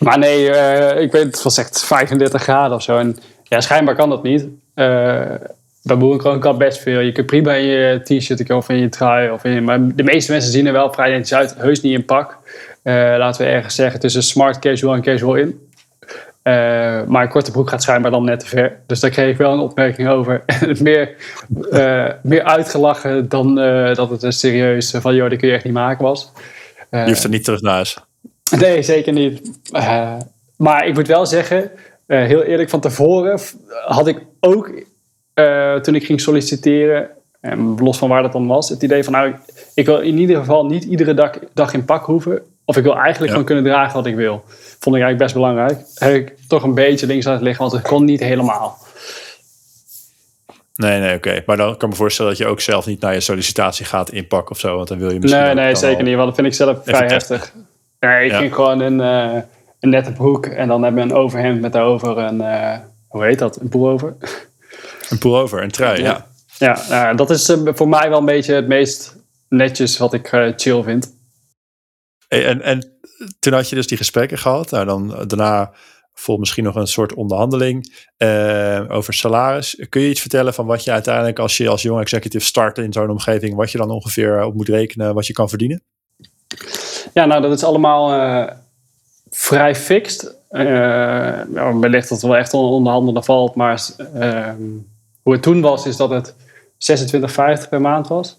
[0.00, 2.98] Maar nee, uh, ik weet het was echt 35 graden of zo.
[2.98, 3.16] En
[3.50, 4.46] ja, schijnbaar kan dat niet.
[4.74, 5.22] Uh,
[5.82, 7.00] bij Boerenkroon kan best veel.
[7.00, 9.30] Je kunt prima in je t-shirt of in je trui.
[9.30, 11.54] Of in, maar de meeste mensen zien er wel vrij netjes uit.
[11.58, 12.36] Heus niet in pak.
[12.84, 15.68] Uh, laten we ergens zeggen tussen smart casual en casual in.
[16.44, 16.52] Uh,
[17.06, 18.80] maar een korte broek gaat schijnbaar dan net te ver.
[18.86, 20.44] Dus daar kreeg ik wel een opmerking over.
[20.82, 21.14] meer,
[21.70, 23.54] uh, meer uitgelachen dan
[23.94, 26.32] dat het een serieus van joh, dat kun je echt niet maken was.
[26.90, 27.98] je hoeft er niet terug naar huis.
[28.58, 29.60] Nee, zeker niet.
[30.56, 31.70] Maar ik moet wel zeggen,
[32.10, 33.40] uh, heel eerlijk, van tevoren
[33.86, 34.70] had ik ook
[35.34, 39.12] uh, toen ik ging solliciteren, en los van waar dat dan was, het idee van
[39.12, 39.34] nou,
[39.74, 42.42] ik wil in ieder geval niet iedere dag, dag in pak hoeven.
[42.64, 43.30] Of ik wil eigenlijk ja.
[43.30, 44.42] gewoon kunnen dragen wat ik wil.
[44.80, 45.78] Vond ik eigenlijk best belangrijk.
[45.94, 48.78] Heb ik toch een beetje links laten liggen, want het kon niet helemaal.
[50.74, 51.28] Nee, nee, oké.
[51.28, 51.42] Okay.
[51.46, 54.12] Maar dan kan ik me voorstellen dat je ook zelf niet naar je sollicitatie gaat
[54.12, 54.76] inpakken of zo.
[54.76, 55.42] Want dan wil je misschien.
[55.42, 56.14] Nee, nee, zeker niet.
[56.14, 57.52] Want dat vind ik zelf vrij heftig.
[58.00, 58.38] Nee, ik ja.
[58.38, 59.42] ging gewoon een, uh,
[59.80, 63.38] een nette broek en dan hebben we een overhemd met daarover een, uh, hoe heet
[63.38, 64.16] dat, een pullover.
[65.08, 66.26] Een pullover, een trui, ja.
[66.58, 69.16] Ja, ja uh, dat is voor mij wel een beetje het meest
[69.48, 71.18] netjes wat ik chill vind.
[72.28, 73.00] Hey, en, en
[73.38, 74.70] toen had je dus die gesprekken gehad.
[74.70, 75.72] Nou, dan daarna
[76.14, 78.06] volgt misschien nog een soort onderhandeling
[78.88, 79.86] over salaris.
[79.88, 82.92] Kun je iets vertellen van wat je uiteindelijk als je als jong executive start in
[82.92, 85.82] zo'n omgeving, wat je dan ongeveer op moet rekenen, wat je kan verdienen?
[87.14, 88.50] Ja, nou, dat is allemaal uh,
[89.30, 90.34] vrij fixed.
[90.50, 93.80] Nou, wellicht dat het wel echt onderhandelen valt, maar
[94.14, 94.48] uh,
[95.22, 96.34] hoe het toen was, is dat het
[97.64, 98.38] 26,50 per maand was.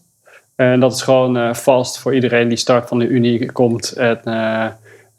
[0.56, 4.20] En dat is gewoon vast voor iedereen die start van de Unie komt en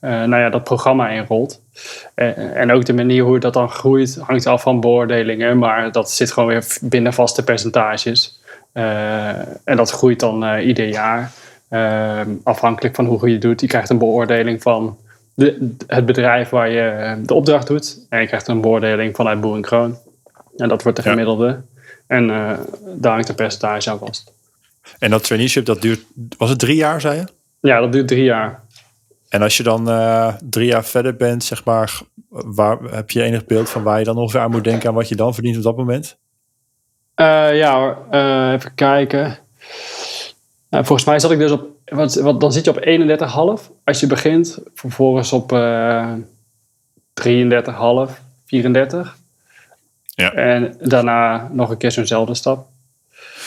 [0.01, 1.61] nou ja, dat programma inrolt.
[2.15, 6.33] en ook de manier hoe dat dan groeit hangt af van beoordelingen, maar dat zit
[6.33, 8.41] gewoon weer binnen vaste percentages.
[8.73, 11.33] en dat groeit dan ieder jaar.
[11.73, 13.61] Uh, afhankelijk van hoe goed je doet.
[13.61, 14.99] Je krijgt een beoordeling van
[15.35, 18.07] de, het bedrijf waar je eh, de opdracht doet.
[18.09, 19.99] En je krijgt een beoordeling vanuit Boer en Kroon.
[20.57, 21.47] En dat wordt de gemiddelde.
[21.47, 21.63] Ja.
[22.07, 22.53] En uh,
[22.97, 24.33] daar hangt een percentage aan vast.
[24.99, 26.05] En dat traineeship, dat duurt,
[26.39, 27.25] was het drie jaar, zei je?
[27.61, 28.61] Ja, dat duurt drie jaar.
[29.29, 33.45] En als je dan uh, drie jaar verder bent, zeg maar, waar, heb je enig
[33.45, 35.63] beeld van waar je dan ongeveer aan moet denken aan wat je dan verdient op
[35.63, 36.19] dat moment?
[37.53, 37.97] ja,
[38.53, 39.39] even kijken.
[40.71, 44.59] Volgens mij zat ik dus op, wat, dan zit je op 31,5 als je begint.
[44.75, 46.13] Vervolgens op uh,
[47.23, 48.13] 33,5,
[48.47, 49.17] 34.
[50.15, 50.33] Ja.
[50.33, 52.67] En daarna nog een keer zo'nzelfde stap.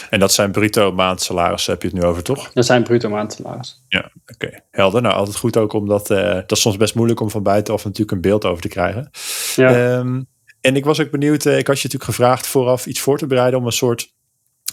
[0.09, 2.51] En dat zijn bruto maandsalarissen, heb je het nu over, toch?
[2.53, 3.77] Dat zijn bruto maandsalarissen.
[3.87, 4.45] Ja, oké.
[4.45, 4.61] Okay.
[4.71, 5.01] Helder.
[5.01, 8.11] Nou, altijd goed ook omdat uh, dat is soms best moeilijk om van buitenaf natuurlijk
[8.11, 9.11] een beeld over te krijgen.
[9.55, 9.97] Ja.
[9.97, 10.27] Um,
[10.61, 13.59] en ik was ook benieuwd, ik had je natuurlijk gevraagd vooraf iets voor te bereiden
[13.59, 14.13] om een soort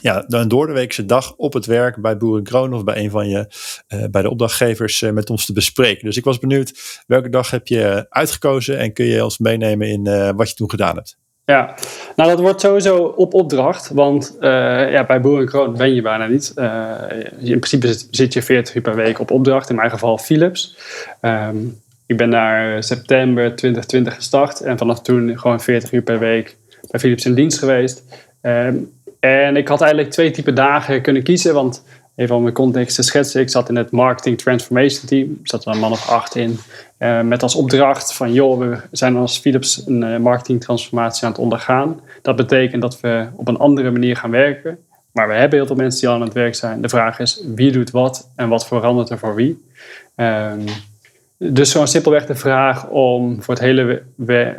[0.00, 3.46] ja, een doordeweekse dag op het werk bij Boerenkroon of bij een van je,
[3.88, 6.05] uh, bij de opdrachtgevers uh, met ons te bespreken.
[6.05, 10.09] Dus ik was benieuwd, welke dag heb je uitgekozen en kun je ons meenemen in
[10.09, 11.20] uh, wat je toen gedaan hebt?
[11.44, 11.74] Ja,
[12.16, 16.52] nou dat wordt sowieso op opdracht, want ja, bij Boerenkroon ben je bijna niet.
[17.38, 20.76] in principe zit, je 40 uur per week op opdracht, in mijn geval Philips.
[21.20, 26.57] Um, ik ben daar september 2020 gestart en vanaf toen gewoon 40 uur per week
[26.90, 28.05] bij Philips in dienst geweest.
[28.42, 32.96] Um, en ik had eigenlijk twee typen dagen kunnen kiezen, want even om mijn context
[32.96, 33.40] te schetsen.
[33.40, 35.28] Ik zat in het Marketing Transformation Team.
[35.28, 36.58] Er zat er een man of acht in.
[36.98, 41.40] Uh, met als opdracht van, joh, we zijn als Philips een uh, marketingtransformatie aan het
[41.40, 42.00] ondergaan.
[42.22, 44.78] Dat betekent dat we op een andere manier gaan werken.
[45.12, 46.82] Maar we hebben heel veel mensen die al aan het werk zijn.
[46.82, 49.64] De vraag is, wie doet wat en wat verandert er voor wie?
[50.16, 50.64] Um,
[51.37, 54.02] dus gewoon simpelweg de vraag om voor het hele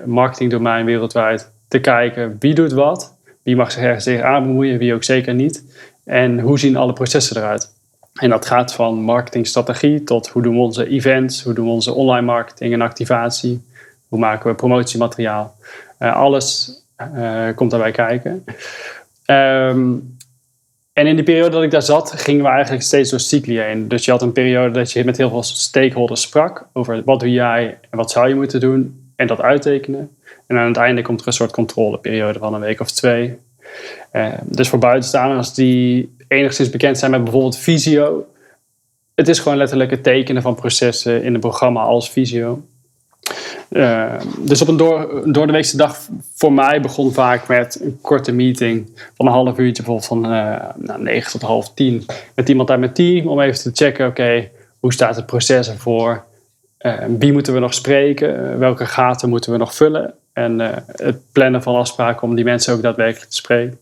[0.06, 3.12] marketingdomein wereldwijd te kijken, wie doet wat?
[3.43, 5.63] Wie mag zich ergens tegen bemoeien, wie ook zeker niet.
[6.03, 7.71] En hoe zien alle processen eruit?
[8.13, 11.93] En dat gaat van marketingstrategie tot hoe doen we onze events, hoe doen we onze
[11.93, 13.62] online marketing en activatie,
[14.08, 15.56] hoe maken we promotiemateriaal.
[15.99, 16.71] Uh, alles
[17.15, 18.43] uh, komt daarbij kijken.
[19.25, 20.17] Um,
[20.93, 23.88] en in die periode dat ik daar zat, gingen we eigenlijk steeds door cycli heen.
[23.88, 27.32] Dus je had een periode dat je met heel veel stakeholders sprak over wat doe
[27.32, 30.12] jij en wat zou je moeten doen en dat uittekenen.
[30.47, 33.38] En aan het einde komt er een soort controleperiode van een week of twee.
[34.13, 38.25] Uh, dus voor buitenstaanders die enigszins bekend zijn met bijvoorbeeld Visio.
[39.15, 42.62] Het is gewoon letterlijk het tekenen van processen in een programma als Visio.
[43.69, 45.97] Uh, dus op een door, de weekse dag
[46.36, 50.65] voor mij begon vaak met een korte meeting van een half uurtje, bijvoorbeeld van uh,
[50.75, 54.49] nou, 9 tot half 10, met iemand uit mijn team om even te checken: oké,
[54.79, 56.23] hoe staat het proces ervoor?
[57.17, 58.60] Wie moeten we nog spreken?
[58.60, 60.13] welke gaten moeten we nog vullen?
[60.34, 63.78] En uh, het plannen van afspraken om die mensen ook daadwerkelijk te spreken.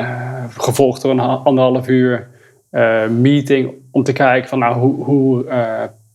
[0.00, 2.28] Uh, gevolgd door een anderhalf uur
[2.70, 5.44] uh, meeting om te kijken van nou hoe, hoe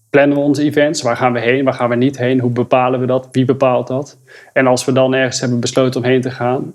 [0.10, 1.02] plannen we onze events?
[1.02, 1.64] Waar gaan we heen?
[1.64, 2.40] Waar gaan we niet heen?
[2.40, 3.28] Hoe bepalen we dat?
[3.32, 4.18] Wie bepaalt dat?
[4.54, 6.74] En als we dan ergens hebben besloten om heen te gaan,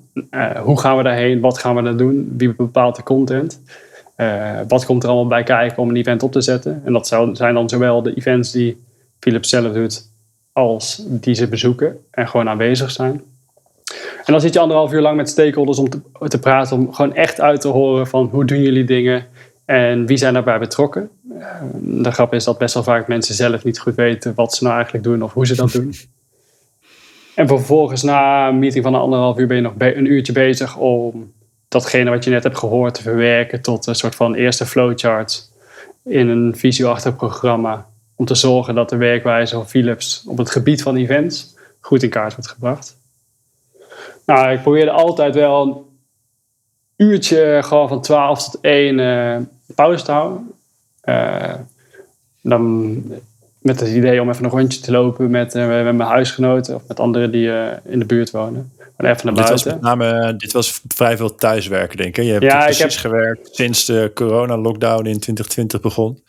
[0.62, 1.40] hoe gaan we daarheen?
[1.40, 2.34] Wat gaan we dan doen?
[2.36, 3.60] Wie bepaalt de content?
[4.68, 6.82] wat komt er allemaal bij kijken om een event op te zetten?
[6.84, 8.84] En dat zijn dan zowel de events die
[9.20, 10.08] Philips zelf doet,
[10.56, 13.22] als die ze bezoeken en gewoon aanwezig zijn.
[14.24, 17.14] En dan zit je anderhalf uur lang met stakeholders om te, te praten, om gewoon
[17.14, 19.26] echt uit te horen van hoe doen jullie dingen
[19.64, 21.10] en wie zijn daarbij betrokken.
[21.38, 21.46] Eh,
[21.80, 24.74] de grap is dat best wel vaak mensen zelf niet goed weten wat ze nou
[24.74, 25.94] eigenlijk doen of hoe ze dat doen.
[27.34, 30.76] En vervolgens na een meeting van een anderhalf uur ben je nog een uurtje bezig
[30.76, 31.32] om
[31.68, 35.50] datgene wat je net hebt gehoord te verwerken tot een soort van eerste flowchart
[36.04, 40.82] in een visieachtig programma om te zorgen dat de werkwijze van Philips op het gebied
[40.82, 42.96] van events goed in kaart wordt gebracht.
[44.26, 49.36] Nou, ik probeerde altijd wel een uurtje gewoon van 12 tot 1 uh,
[49.74, 50.52] pauze te houden.
[51.04, 51.54] Uh,
[52.42, 52.92] dan
[53.58, 56.82] met het idee om even een rondje te lopen met, uh, met mijn huisgenoten of
[56.88, 57.50] met anderen die
[57.84, 58.72] in de buurt wonen.
[58.96, 59.64] Maar even naar dit buiten.
[59.64, 62.24] Was met name, dit was vrij veel thuiswerken, denk ik.
[62.24, 63.00] Je hebt ja, precies ik heb...
[63.00, 66.24] gewerkt sinds de corona-lockdown in 2020 begon.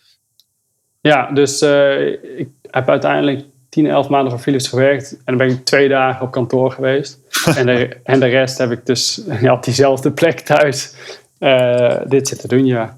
[1.08, 5.12] Ja, dus uh, ik heb uiteindelijk 10, 11 maanden voor Philips gewerkt.
[5.12, 7.20] En dan ben ik twee dagen op kantoor geweest.
[7.58, 10.94] en, de, en de rest heb ik dus ja, op diezelfde plek thuis
[11.40, 12.98] uh, dit zitten doen, ja.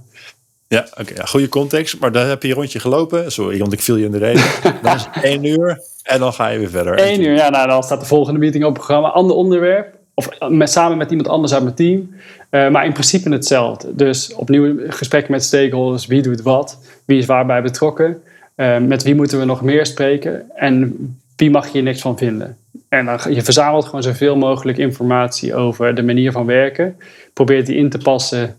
[0.67, 1.13] Ja, oké.
[1.15, 1.99] ja, goede context.
[1.99, 3.31] Maar dan heb je een rondje gelopen.
[3.31, 4.43] Sorry, want ik viel je in de reden.
[4.81, 7.07] dan is het één uur en dan ga je weer verder.
[7.07, 7.49] Eén uur, ja.
[7.49, 9.09] Nou, dan staat de volgende meeting op het programma.
[9.09, 9.97] Ander onderwerp.
[10.19, 12.09] Of met, samen met iemand anders uit mijn team.
[12.51, 13.95] Uh, maar in principe hetzelfde.
[13.95, 16.05] Dus opnieuw gesprekken met stakeholders.
[16.05, 16.79] Wie doet wat?
[17.05, 18.21] Wie is waarbij betrokken?
[18.55, 20.55] Uh, met wie moeten we nog meer spreken?
[20.55, 20.95] En
[21.35, 22.57] wie mag hier niks van vinden?
[22.89, 26.97] En dan, je verzamelt gewoon zoveel mogelijk informatie over de manier van werken.
[27.33, 28.55] Probeert die in te passen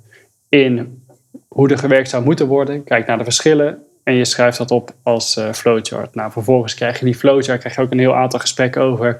[0.49, 1.03] in
[1.49, 2.85] hoe er gewerkt zou moeten worden.
[2.85, 3.79] Kijk naar de verschillen.
[4.03, 6.15] En je schrijft dat op als flowchart.
[6.15, 7.59] Nou, vervolgens krijg je die flowchart.
[7.61, 9.19] Krijg je ook een heel aantal gesprekken over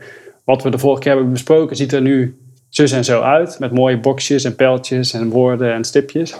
[0.51, 1.77] wat we de vorige keer hebben besproken.
[1.77, 3.59] Ziet er nu zus en zo uit.
[3.59, 6.35] Met mooie boxjes en pijltjes en woorden en stipjes.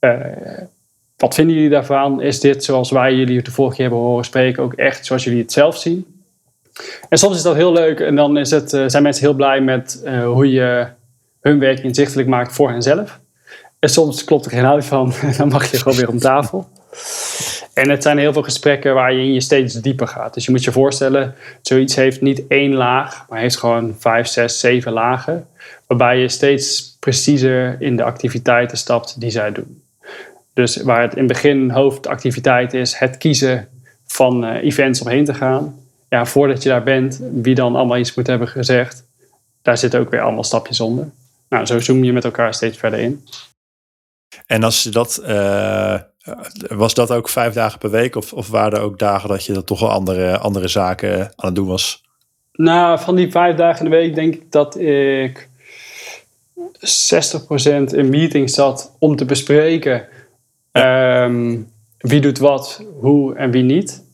[0.00, 0.20] Uh,
[1.16, 2.20] wat vinden jullie daarvan?
[2.20, 5.40] Is dit zoals wij jullie de vorige keer hebben horen spreken ook echt zoals jullie
[5.40, 6.06] het zelf zien?
[7.08, 9.60] En soms is dat heel leuk en dan is het, uh, zijn mensen heel blij
[9.60, 10.86] met uh, hoe je
[11.40, 13.20] hun werk inzichtelijk maakt voor henzelf.
[13.78, 16.68] En soms klopt er geen hout van dan mag je gewoon weer om tafel.
[17.74, 20.34] En het zijn heel veel gesprekken waar je in je steeds dieper gaat.
[20.34, 24.60] Dus je moet je voorstellen, zoiets heeft niet één laag, maar heeft gewoon vijf, zes,
[24.60, 25.48] zeven lagen.
[25.86, 29.82] Waarbij je steeds preciezer in de activiteiten stapt die zij doen.
[30.52, 33.68] Dus waar het in het begin hoofdactiviteit is, het kiezen
[34.06, 35.80] van uh, events om heen te gaan.
[36.08, 39.04] Ja, voordat je daar bent, wie dan allemaal iets moet hebben gezegd.
[39.62, 41.10] daar zitten ook weer allemaal stapjes onder.
[41.48, 43.24] Nou, zo zoom je met elkaar steeds verder in.
[44.46, 46.00] En als je dat, uh,
[46.68, 48.16] was dat ook vijf dagen per week?
[48.16, 51.46] Of, of waren er ook dagen dat je dat toch wel andere, andere zaken aan
[51.46, 52.02] het doen was?
[52.52, 55.48] Nou, van die vijf dagen in de week denk ik dat ik
[56.78, 60.08] 60% in meetings zat om te bespreken
[60.72, 61.60] ehm,
[61.98, 64.04] wie doet wat, hoe en wie niet.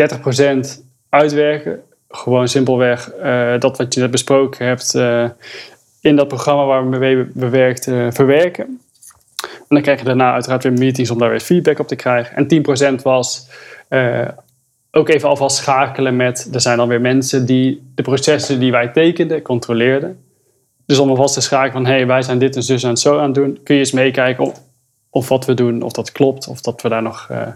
[0.00, 1.82] 30% uitwerken.
[2.08, 5.28] Gewoon simpelweg uh, dat wat je net besproken hebt uh,
[6.00, 8.80] in dat programma waar we mee bewerkt uh, verwerken.
[9.72, 12.36] En dan krijg je daarna uiteraard weer meetings om daar weer feedback op te krijgen.
[12.36, 13.48] En 10% was
[14.90, 18.88] ook even alvast schakelen met, er zijn dan weer mensen die de processen die wij
[18.88, 20.24] tekenden, controleerden.
[20.86, 23.18] Dus om alvast te schakelen van, hé, hey, wij zijn dit en zus en zo
[23.18, 23.60] aan het doen.
[23.62, 24.60] Kun je eens meekijken of,
[25.10, 27.48] of wat we doen, of dat klopt, of dat we daar nog uh,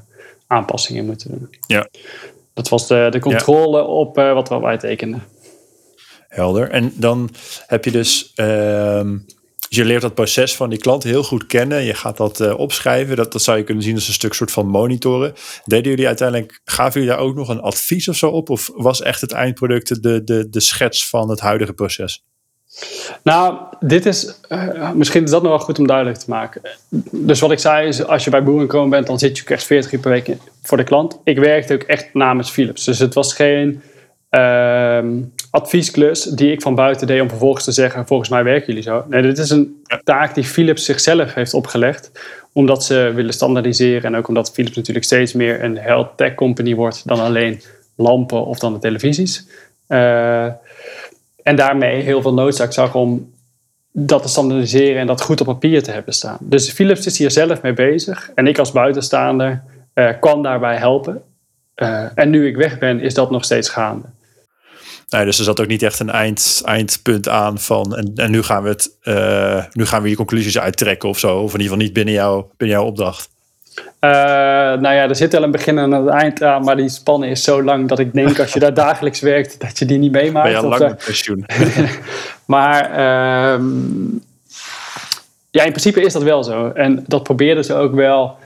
[0.47, 1.49] aanpassingen in moeten doen.
[1.67, 1.89] Ja.
[2.55, 5.23] Dat was de, de controle op uh, wat wij tekenden.
[6.29, 6.71] Helder.
[6.71, 7.31] En dan
[7.67, 8.33] heb je dus
[9.71, 11.85] uh, je leert dat proces van die klant heel goed kennen.
[11.85, 13.17] Je gaat dat uh, opschrijven.
[13.17, 15.35] Dat, dat zou je kunnen zien als een stuk soort van monitoren.
[15.65, 18.51] Deden jullie uiteindelijk, gaven jullie daar ook nog een advies of zo op?
[18.51, 22.25] Of was echt het eindproduct de, de, de schets van het huidige proces?
[23.23, 26.63] Nou, dit is, uh, misschien is dat nog wel goed om duidelijk te maken.
[27.11, 29.65] Dus wat ik zei is, als je bij Boerenkroon bent, dan zit je ook echt
[29.65, 31.19] 40 uur per week voor de klant.
[31.25, 32.85] Ik werkte ook echt namens Philips.
[32.85, 33.83] Dus het was geen
[34.31, 35.01] uh,
[35.51, 39.05] adviesklus die ik van buiten deed om vervolgens te zeggen, volgens mij werken jullie zo.
[39.09, 42.11] Nee, dit is een taak die Philips zichzelf heeft opgelegd,
[42.53, 46.75] omdat ze willen standaardiseren en ook omdat Philips natuurlijk steeds meer een health tech company
[46.75, 47.61] wordt dan alleen
[47.97, 49.47] lampen of dan de televisies.
[49.89, 50.45] Uh,
[51.43, 53.35] en daarmee heel veel noodzaak zag om
[53.93, 56.39] dat te standaardiseren en dat goed op papier te hebben staan.
[56.41, 59.63] Dus Philips is hier zelf mee bezig en ik als buitenstaander
[59.95, 61.23] uh, kan daarbij helpen.
[61.77, 64.07] Uh, en nu ik weg ben, is dat nog steeds gaande.
[65.09, 67.97] Nee, dus er zat ook niet echt een eind, eindpunt aan van.
[67.97, 68.91] En, en nu gaan we het.
[69.05, 71.37] Uh, nu gaan we die conclusies uittrekken of zo.
[71.37, 73.29] Of in ieder geval niet binnen, jou, binnen jouw opdracht.
[73.79, 74.11] Uh,
[74.81, 77.45] nou ja, er zit wel een begin en een eind aan, maar die spannen is
[77.45, 80.53] zo lang dat ik denk als je daar dagelijks werkt, dat je die niet meemaakt.
[80.53, 81.47] Ben je lang met pensioen.
[82.47, 83.65] maar uh,
[85.51, 86.69] ja, in principe is dat wel zo.
[86.69, 88.37] En dat probeerden ze ook wel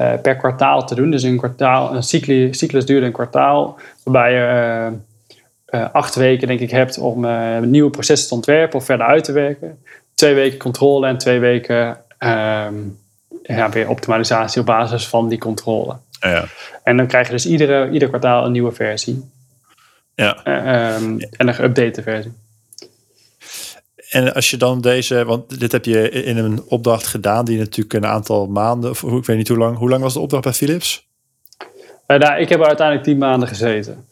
[0.00, 1.10] uh, per kwartaal te doen.
[1.10, 4.92] Dus een kwartaal, een cyclus, cyclus duurde een kwartaal, waarbij je
[5.92, 9.32] acht weken, denk ik, hebt om uh, nieuwe processen te ontwerpen of verder uit te
[9.32, 9.82] werken.
[10.14, 11.86] Twee weken controle en twee weken
[12.18, 12.98] um,
[13.42, 15.96] ja, weer optimalisatie op basis van die controle.
[16.20, 16.44] Ja.
[16.82, 19.30] En dan krijg je dus iedere, ieder kwartaal een nieuwe versie.
[20.14, 20.40] Ja.
[20.44, 22.32] Uh, um, en een geüpdate versie.
[24.10, 27.94] En als je dan deze, want dit heb je in een opdracht gedaan die natuurlijk
[27.94, 30.52] een aantal maanden, of ik weet niet hoe lang, hoe lang was de opdracht bij
[30.52, 31.08] Philips?
[32.06, 34.04] Uh, nou, ik heb er uiteindelijk tien maanden gezeten.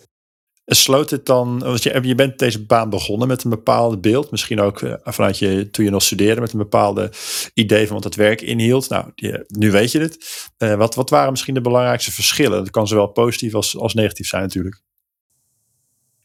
[0.70, 4.61] Sloot het dan, want je, je bent deze baan begonnen met een bepaald beeld, misschien
[4.61, 7.11] ook vanuit je toen je nog studeerde met een bepaalde
[7.54, 8.88] idee van wat het werk inhield.
[8.88, 10.18] Nou, je, nu weet je het.
[10.59, 12.59] Uh, wat, wat waren misschien de belangrijkste verschillen?
[12.59, 14.81] Dat kan zowel positief als, als negatief zijn natuurlijk.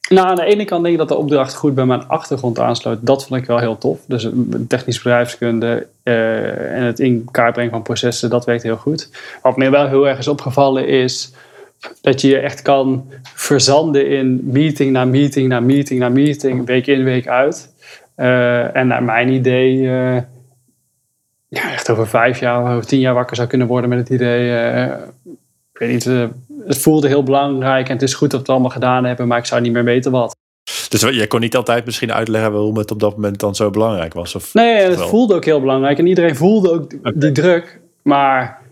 [0.09, 2.99] Nou, aan de ene kant denk ik dat de opdracht goed bij mijn achtergrond aansluit.
[3.01, 3.99] Dat vond ik wel heel tof.
[4.07, 4.27] Dus
[4.67, 9.09] technisch bedrijfskunde en het in kaart brengen van processen, dat werkt heel goed.
[9.41, 11.33] Wat me wel heel erg is opgevallen is
[12.01, 16.87] dat je je echt kan verzanden in meeting na meeting na meeting na meeting, week
[16.87, 17.73] in, week uit.
[18.17, 20.15] Uh, en naar mijn idee, uh,
[21.47, 24.49] ja, echt over vijf jaar, over tien jaar wakker zou kunnen worden met het idee.
[24.49, 24.91] Uh,
[25.73, 26.03] ik weet niet,
[26.65, 29.37] het voelde heel belangrijk en het is goed dat we het allemaal gedaan hebben, maar
[29.37, 30.35] ik zou niet meer weten wat.
[30.89, 34.13] Dus je kon niet altijd misschien uitleggen waarom het op dat moment dan zo belangrijk
[34.13, 34.35] was?
[34.35, 37.13] Of nee, het voelde ook heel belangrijk en iedereen voelde ook okay.
[37.15, 38.62] die druk, maar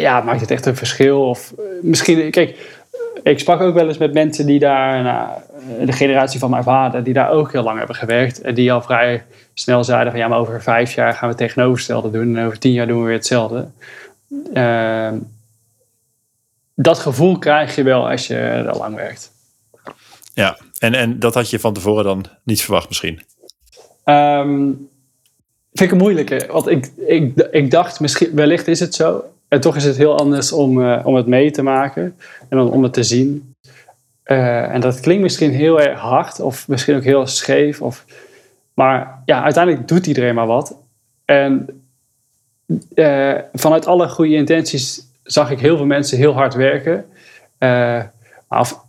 [0.00, 1.28] ja, maakt het echt een verschil?
[1.28, 2.78] Of misschien, kijk,
[3.22, 5.28] ik sprak ook wel eens met mensen die daar, nou,
[5.86, 8.40] de generatie van mijn vader, die daar ook heel lang hebben gewerkt.
[8.40, 11.36] En die al vrij snel zeiden van ja, maar over vijf jaar gaan we het
[11.36, 12.36] tegenovergestelde doen.
[12.36, 13.68] En over tien jaar doen we weer hetzelfde.
[14.54, 15.12] Uh,
[16.74, 19.30] dat gevoel krijg je wel als je er lang werkt.
[20.34, 23.22] Ja, en, en dat had je van tevoren dan niet verwacht misschien?
[24.04, 24.88] Um,
[25.72, 26.48] vind ik een moeilijke.
[26.50, 29.24] Want ik, ik, ik dacht, misschien, wellicht is het zo.
[29.48, 32.16] En toch is het heel anders om, uh, om het mee te maken
[32.48, 33.54] en om het te zien.
[34.24, 37.82] Uh, en dat klinkt misschien heel erg hard of misschien ook heel scheef.
[37.82, 38.04] Of,
[38.74, 40.76] maar ja, uiteindelijk doet iedereen maar wat.
[41.24, 41.82] En
[42.94, 47.06] uh, vanuit alle goede intenties zag ik heel veel mensen heel hard werken.
[48.48, 48.80] maar of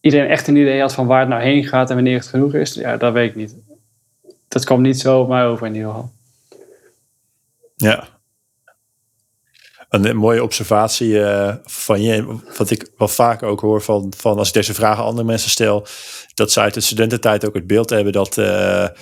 [0.00, 2.54] iedereen echt een idee had van waar het nou heen gaat en wanneer het genoeg
[2.54, 3.54] is, ja, dat weet ik niet.
[4.48, 6.10] Dat kwam niet zo op mij over in ieder geval.
[7.76, 8.08] Ja,
[9.88, 11.20] een mooie observatie
[11.64, 15.08] van je, wat ik wel vaak ook hoor van, van als ik deze vragen aan
[15.08, 15.86] andere mensen stel,
[16.34, 18.92] dat ze uit de studententijd ook het beeld hebben dat de,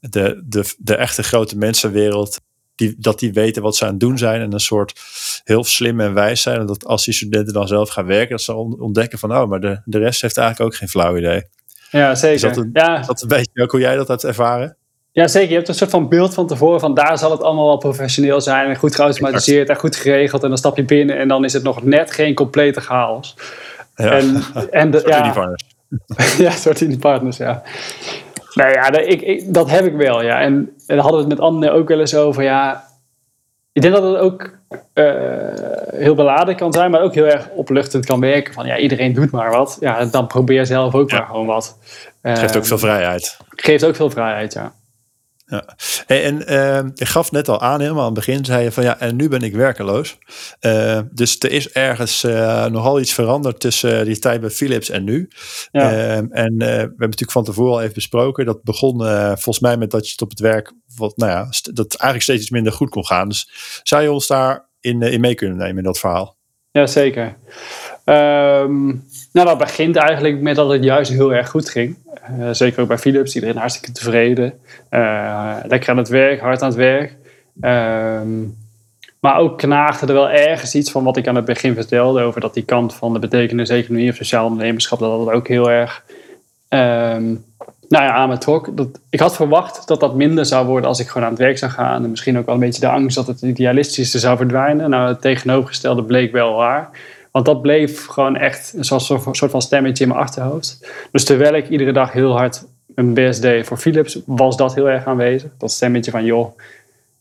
[0.00, 2.40] de, de echte grote mensenwereld
[2.76, 5.00] die, dat die weten wat ze aan het doen zijn en een soort
[5.44, 6.60] heel slim en wijs zijn.
[6.60, 9.60] En dat als die studenten dan zelf gaan werken, dat ze ontdekken van, oh, maar
[9.60, 11.42] de, de rest heeft eigenlijk ook geen flauw idee.
[11.90, 12.34] Ja, zeker.
[12.34, 13.00] Is dat een, ja.
[13.00, 14.76] dat een beetje ook hoe jij dat hebt ervaren?
[15.16, 15.48] Ja, zeker.
[15.48, 18.40] Je hebt een soort van beeld van tevoren van daar zal het allemaal wel professioneel
[18.40, 20.42] zijn en goed geautomatiseerd en goed geregeld.
[20.42, 23.36] En dan stap je binnen en dan is het nog net geen complete chaos.
[23.94, 24.10] Ja.
[24.10, 25.54] En, en de, ja,
[26.44, 27.62] ja, soort in die partners, ja.
[28.54, 30.40] Nou ja, dat, ik, ik, dat heb ik wel, ja.
[30.40, 30.54] En,
[30.86, 32.84] en daar hadden we het met Anne ook wel eens over, ja.
[33.72, 34.50] Ik denk dat het ook
[34.94, 35.12] uh,
[35.94, 38.54] heel beladen kan zijn, maar ook heel erg opluchtend kan werken.
[38.54, 39.76] Van ja, iedereen doet maar wat.
[39.80, 41.78] Ja, dan probeer zelf ook maar gewoon wat.
[42.22, 43.36] Geeft ook veel vrijheid.
[43.48, 44.72] Geeft ook veel vrijheid, ja.
[45.48, 45.76] Ja.
[46.06, 49.00] En, en uh, gaf net al aan, helemaal aan het begin, zei je van ja,
[49.00, 50.18] en nu ben ik werkeloos.
[50.60, 55.04] Uh, dus er is ergens uh, nogal iets veranderd tussen die tijd bij Philips en
[55.04, 55.28] nu.
[55.70, 55.92] Ja.
[55.92, 58.44] Ehm, en we hebben natuurlijk van tevoren al even besproken.
[58.44, 61.94] Dat begon volgens mij met dat je het op het werk, wat, nou ja, dat
[61.94, 63.28] eigenlijk steeds iets minder goed kon gaan.
[63.28, 63.50] Dus
[63.82, 66.36] zou je ons daar in, in mee kunnen nemen in dat verhaal?
[66.70, 67.36] Ja, zeker.
[68.08, 71.96] Um, nou, dat begint eigenlijk met dat het juist heel erg goed ging.
[72.38, 74.52] Uh, zeker ook bij Philips, iedereen hartstikke tevreden.
[74.90, 77.16] Uh, lekker aan het werk, hard aan het werk.
[77.60, 78.56] Um,
[79.20, 82.40] maar ook knaagde er wel ergens iets van wat ik aan het begin vertelde over
[82.40, 86.02] dat die kant van de betekenis-economie of sociaal ondernemerschap, dat dat ook heel erg
[86.68, 87.44] um,
[87.88, 88.76] nou ja, aan me trok.
[88.76, 91.58] Dat, ik had verwacht dat dat minder zou worden als ik gewoon aan het werk
[91.58, 92.04] zou gaan.
[92.04, 94.90] En misschien ook wel een beetje de angst dat het idealistische zou verdwijnen.
[94.90, 96.90] Nou, het tegenovergestelde bleek wel waar.
[97.36, 100.86] Want dat bleef gewoon echt een soort van stemmetje in mijn achterhoofd.
[101.12, 104.88] Dus terwijl ik iedere dag heel hard mijn best deed voor Philips, was dat heel
[104.88, 105.50] erg aanwezig.
[105.58, 106.58] Dat stemmetje van, joh,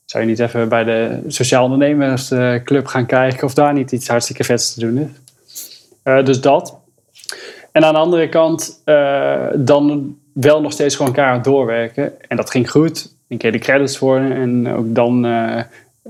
[0.05, 4.43] zou je niet even bij de Sociaal Ondernemersclub gaan kijken of daar niet iets hartstikke
[4.43, 5.09] vets te doen is.
[6.03, 6.77] Uh, dus dat.
[7.71, 12.29] En aan de andere kant uh, dan wel nog steeds gewoon elkaar doorwerken.
[12.29, 13.13] En dat ging goed.
[13.27, 15.61] Ik kreeg de credits voor en ook dan uh,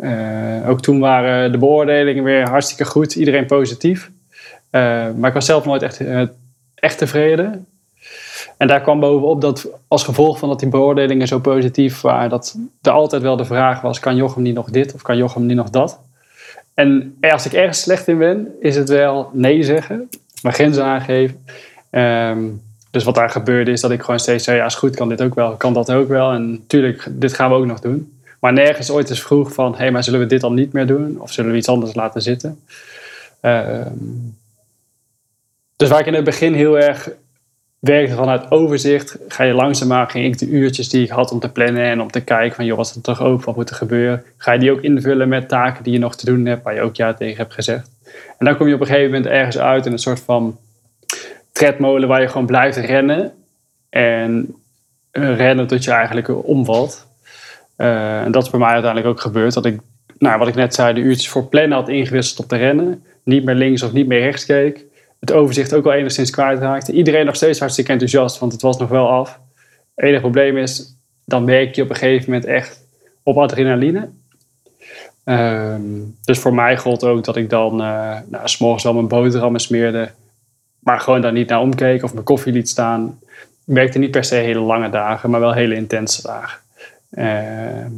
[0.02, 4.12] uh, ook toen waren de beoordelingen weer hartstikke goed, iedereen positief.
[4.72, 6.22] Uh, maar ik was zelf nooit echt, uh,
[6.76, 7.68] echt tevreden.
[8.58, 12.58] En daar kwam bovenop dat als gevolg van dat die beoordelingen zo positief waren, dat
[12.82, 15.56] er altijd wel de vraag was: kan Jochem niet nog dit of kan Jochem niet
[15.56, 16.00] nog dat?
[16.74, 20.10] En als ik ergens slecht in ben, is het wel nee zeggen,
[20.42, 21.46] mijn grenzen aangeven.
[21.92, 25.10] Um, dus wat daar gebeurde is dat ik gewoon steeds zei: ja, is goed, kan
[25.10, 26.32] dit ook wel, kan dat ook wel.
[26.32, 28.15] En natuurlijk, dit gaan we ook nog doen.
[28.46, 30.88] Maar nergens ooit eens vroeg van, hé, hey, maar zullen we dit dan niet meer
[30.88, 31.22] doen?
[31.22, 32.62] Of zullen we iets anders laten zitten?
[33.42, 33.86] Uh,
[35.76, 37.10] dus waar ik in het begin heel erg
[37.80, 41.50] werkte vanuit overzicht, ga je langzaamaan, ging ik de uurtjes die ik had om te
[41.50, 43.76] plannen en om te kijken van, joh, wat is er toch ook, wat moet er
[43.76, 44.24] gebeuren?
[44.38, 46.82] Ga je die ook invullen met taken die je nog te doen hebt, waar je
[46.82, 47.90] ook ja tegen hebt gezegd.
[48.38, 50.58] En dan kom je op een gegeven moment ergens uit in een soort van
[51.52, 53.34] tredmolen waar je gewoon blijft rennen.
[53.90, 54.56] En
[55.12, 57.06] rennen tot je eigenlijk omvalt.
[57.78, 59.54] Uh, en dat is bij mij uiteindelijk ook gebeurd.
[59.54, 59.80] Dat ik,
[60.18, 63.04] nou, wat ik net zei, de uurtjes voor plannen had ingewisseld op te rennen.
[63.24, 64.86] Niet meer links of niet meer rechts keek.
[65.20, 66.92] Het overzicht ook al enigszins kwijtraakte.
[66.92, 69.40] Iedereen nog steeds hartstikke enthousiast, want het was nog wel af.
[69.96, 70.96] Het enige probleem is,
[71.26, 72.88] dan werk je op een gegeven moment echt
[73.24, 74.10] op adrenaline.
[75.26, 75.76] Uh,
[76.22, 80.10] dus voor mij gold ook dat ik dan uh, nou, s'morgens wel mijn boterhammen smeerde.
[80.80, 83.20] Maar gewoon daar niet naar omkeek of mijn koffie liet staan.
[83.64, 86.60] Werkte niet per se hele lange dagen, maar wel hele intense dagen.
[87.16, 87.92] Ehm,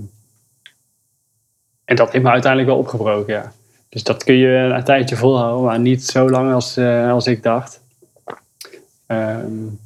[1.86, 3.52] en dat heeft me uiteindelijk wel opgebroken, ja.
[3.90, 7.44] Dus dat kun je een tijdje volhouden, maar niet zo lang als, uh, als ik
[7.44, 7.82] dacht.
[9.08, 9.80] Um,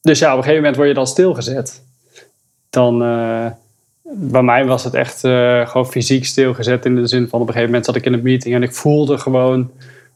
[0.00, 1.82] dus ja, op een gegeven moment word je dan stilgezet.
[2.70, 3.46] Dan, uh,
[4.02, 7.52] bij mij was het echt uh, gewoon fysiek stilgezet in de zin van op een
[7.52, 9.70] gegeven moment zat ik in een meeting en ik voelde gewoon,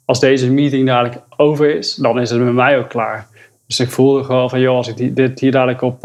[0.05, 3.29] als deze meeting dadelijk over is, dan is het met mij ook klaar.
[3.67, 6.05] Dus ik voelde gewoon van, joh, als ik dit hier dadelijk op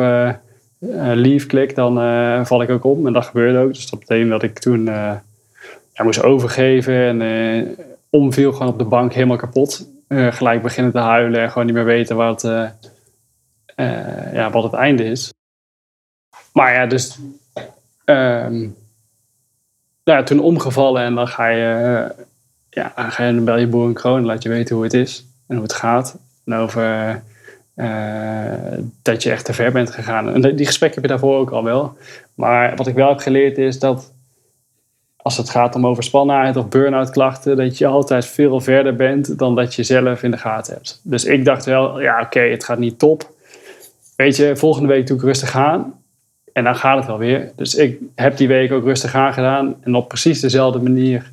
[1.14, 3.08] leave klik, dan uh, val ik ook om.
[3.08, 3.74] En dat gebeurde ook.
[3.74, 7.76] Dus dat betekent dat ik toen ja, moest overgeven en
[8.10, 9.88] omviel gewoon op de bank helemaal kapot.
[10.10, 12.42] gelijk beginnen te huilen en gewoon niet meer weten wat,
[14.34, 15.34] ja, wat het einde is.
[16.54, 17.20] Maar ja, dus
[18.06, 18.76] um,
[20.04, 22.12] ja, toen omgevallen en dan ga je,
[22.70, 25.56] ja, ga je bel je boer en kroon laat je weten hoe het is en
[25.56, 26.18] hoe het gaat.
[26.46, 27.24] En over
[27.76, 28.54] uh,
[29.02, 30.34] dat je echt te ver bent gegaan.
[30.34, 31.98] En die gesprekken heb je daarvoor ook al wel.
[32.36, 34.14] Maar wat ik wel heb geleerd is dat
[35.18, 39.56] als het gaat om overspannenheid of burn-out klachten, dat je altijd veel verder bent dan
[39.56, 41.00] dat je zelf in de gaten hebt.
[41.04, 43.30] Dus ik dacht wel, ja oké, het gaat niet top.
[44.16, 46.00] Weet je, volgende week doe ik rustig aan.
[46.54, 47.52] En dan gaat het wel weer.
[47.56, 49.76] Dus ik heb die week ook rustig aangedaan.
[49.82, 51.32] En op precies dezelfde manier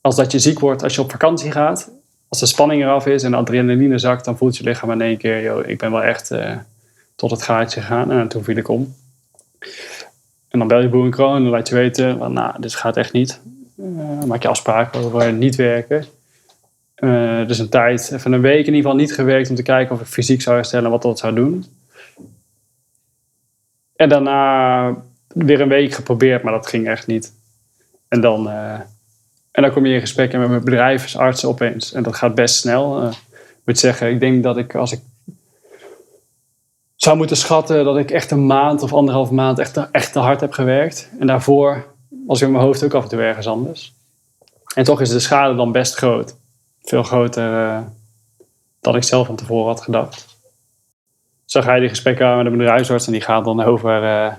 [0.00, 1.90] als dat je ziek wordt als je op vakantie gaat.
[2.30, 5.16] Als de spanning eraf is en de adrenaline zakt, dan voelt je lichaam in één
[5.16, 6.56] keer, joh, ik ben wel echt uh,
[7.14, 8.10] tot het gaatje gegaan.
[8.10, 8.94] En toen viel ik om.
[10.48, 12.74] En dan bel je boer en kroon en dan laat je weten, van, nou, dit
[12.74, 13.40] gaat echt niet.
[13.76, 16.04] Uh, maak je afspraken over niet werken.
[16.96, 19.94] Uh, dus een tijd, even een week in ieder geval niet gewerkt om te kijken
[19.94, 21.64] of ik fysiek zou herstellen en wat dat zou doen.
[23.96, 27.32] En daarna weer een week geprobeerd, maar dat ging echt niet.
[28.08, 28.50] En dan,
[29.50, 31.92] en dan kom je in gesprek met mijn bedrijfsartsen opeens.
[31.92, 33.02] En dat gaat best snel.
[33.02, 35.00] Uh, ik moet zeggen, ik denk dat ik als ik
[36.96, 40.40] zou moeten schatten dat ik echt een maand of anderhalf maand echt, echt te hard
[40.40, 41.10] heb gewerkt.
[41.18, 41.86] En daarvoor
[42.26, 43.92] was ik in mijn hoofd ook af en toe ergens anders.
[44.74, 46.36] En toch is de schade dan best groot.
[46.82, 47.80] Veel groter uh,
[48.80, 50.38] dan ik zelf van tevoren had gedacht.
[51.44, 54.02] Zo ga je die gesprekken aan met de bedrijfsarts en die gaat dan over...
[54.02, 54.32] Uh,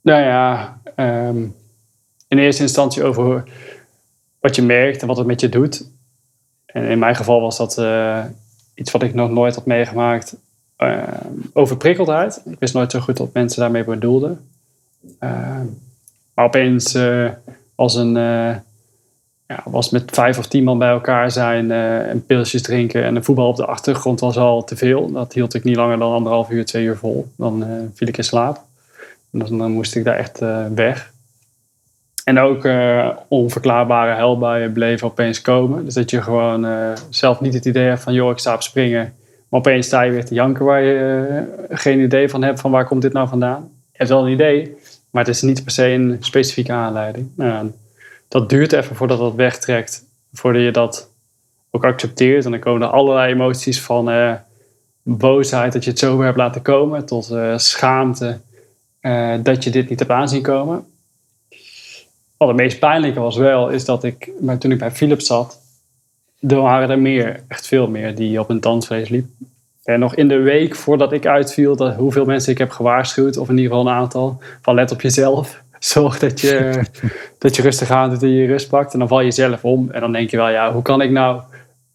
[0.00, 1.54] nou ja, um,
[2.28, 3.44] in eerste instantie over
[4.40, 5.84] wat je merkt en wat het met je doet.
[6.66, 8.24] En in mijn geval was dat uh,
[8.74, 10.36] iets wat ik nog nooit had meegemaakt.
[10.78, 11.02] Uh,
[11.52, 12.42] overprikkeldheid.
[12.44, 14.48] Ik wist nooit zo goed wat mensen daarmee bedoelden.
[15.20, 15.60] Uh,
[16.34, 16.98] maar opeens
[17.74, 18.12] was een
[19.46, 23.24] ja, was met vijf of tien man bij elkaar zijn en pilsjes drinken en een
[23.24, 25.12] voetbal op de achtergrond was al te veel.
[25.12, 27.28] Dat hield ik niet langer dan anderhalf uur, twee uur vol.
[27.36, 27.64] Dan
[27.94, 28.60] viel ik in slaap.
[29.30, 30.38] En dan, dan moest ik daar echt
[30.74, 31.12] weg.
[32.28, 32.68] En ook
[33.28, 35.84] onverklaarbare helbuien bleven opeens komen.
[35.84, 36.66] Dus dat je gewoon
[37.10, 39.14] zelf niet het idee hebt van, joh, ik sta op springen.
[39.48, 42.84] Maar opeens sta je weer te janken waar je geen idee van hebt van waar
[42.84, 43.70] komt dit nou vandaan.
[43.92, 44.76] Je hebt wel een idee,
[45.10, 47.30] maar het is niet per se een specifieke aanleiding.
[47.36, 47.70] Nou,
[48.28, 50.04] dat duurt even voordat dat wegtrekt.
[50.32, 51.10] Voordat je dat
[51.70, 52.44] ook accepteert.
[52.44, 54.32] En dan komen er allerlei emoties van uh,
[55.02, 57.06] boosheid dat je het zo hebt laten komen.
[57.06, 58.38] Tot uh, schaamte
[59.00, 60.86] uh, dat je dit niet hebt aanzien komen.
[62.38, 65.60] Wat het meest pijnlijke was wel, is dat ik, maar toen ik bij Philips zat,
[66.40, 69.26] er waren er meer, echt veel meer, die op een tandvlees liep.
[69.84, 73.48] En nog in de week voordat ik uitviel, dat, hoeveel mensen ik heb gewaarschuwd, of
[73.48, 75.62] in ieder geval een aantal, van let op jezelf.
[75.78, 76.82] Zorg dat je,
[77.38, 78.92] dat je rustig aan doet en je rust pakt.
[78.92, 79.90] En dan val je zelf om.
[79.90, 81.40] En dan denk je wel, ja, hoe kan ik nou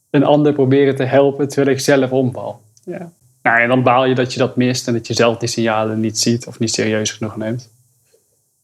[0.10, 2.62] een ander proberen te helpen terwijl ik zelf omval?
[2.86, 3.12] Ja.
[3.44, 6.00] Nou, en dan baal je dat je dat mist en dat je zelf die signalen
[6.00, 7.70] niet ziet of niet serieus genoeg neemt.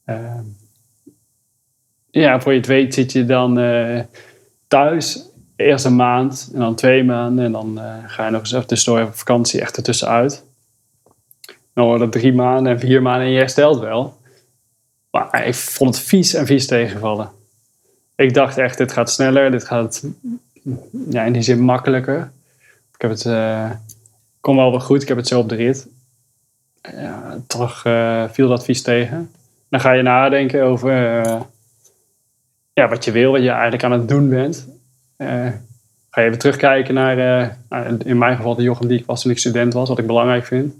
[0.05, 0.15] Uh,
[2.11, 3.99] ja, voor je het weet zit je dan uh,
[4.67, 5.27] thuis.
[5.55, 7.45] Eerst een maand en dan twee maanden.
[7.45, 10.43] En dan uh, ga je nog eens tussendoor op vakantie echt ertussenuit.
[11.73, 14.17] Dan worden drie maanden en vier maanden en je herstelt wel.
[15.11, 17.31] Maar ik vond het vies en vies tegenvallen.
[18.15, 20.03] Ik dacht echt, dit gaat sneller, dit gaat
[21.09, 22.31] ja, in die zin makkelijker.
[22.93, 23.71] Ik heb het, uh,
[24.39, 25.87] kon wel wel goed, ik heb het zo op de rit.
[26.81, 27.81] Ja, toch
[28.31, 29.31] viel dat vies tegen.
[29.69, 31.23] Dan ga je nadenken over
[32.73, 34.67] ja, wat je wil, wat je eigenlijk aan het doen bent.
[35.17, 37.57] ga je even terugkijken naar,
[38.03, 40.45] in mijn geval de Jochem die ik was toen ik student was, wat ik belangrijk
[40.45, 40.73] vind.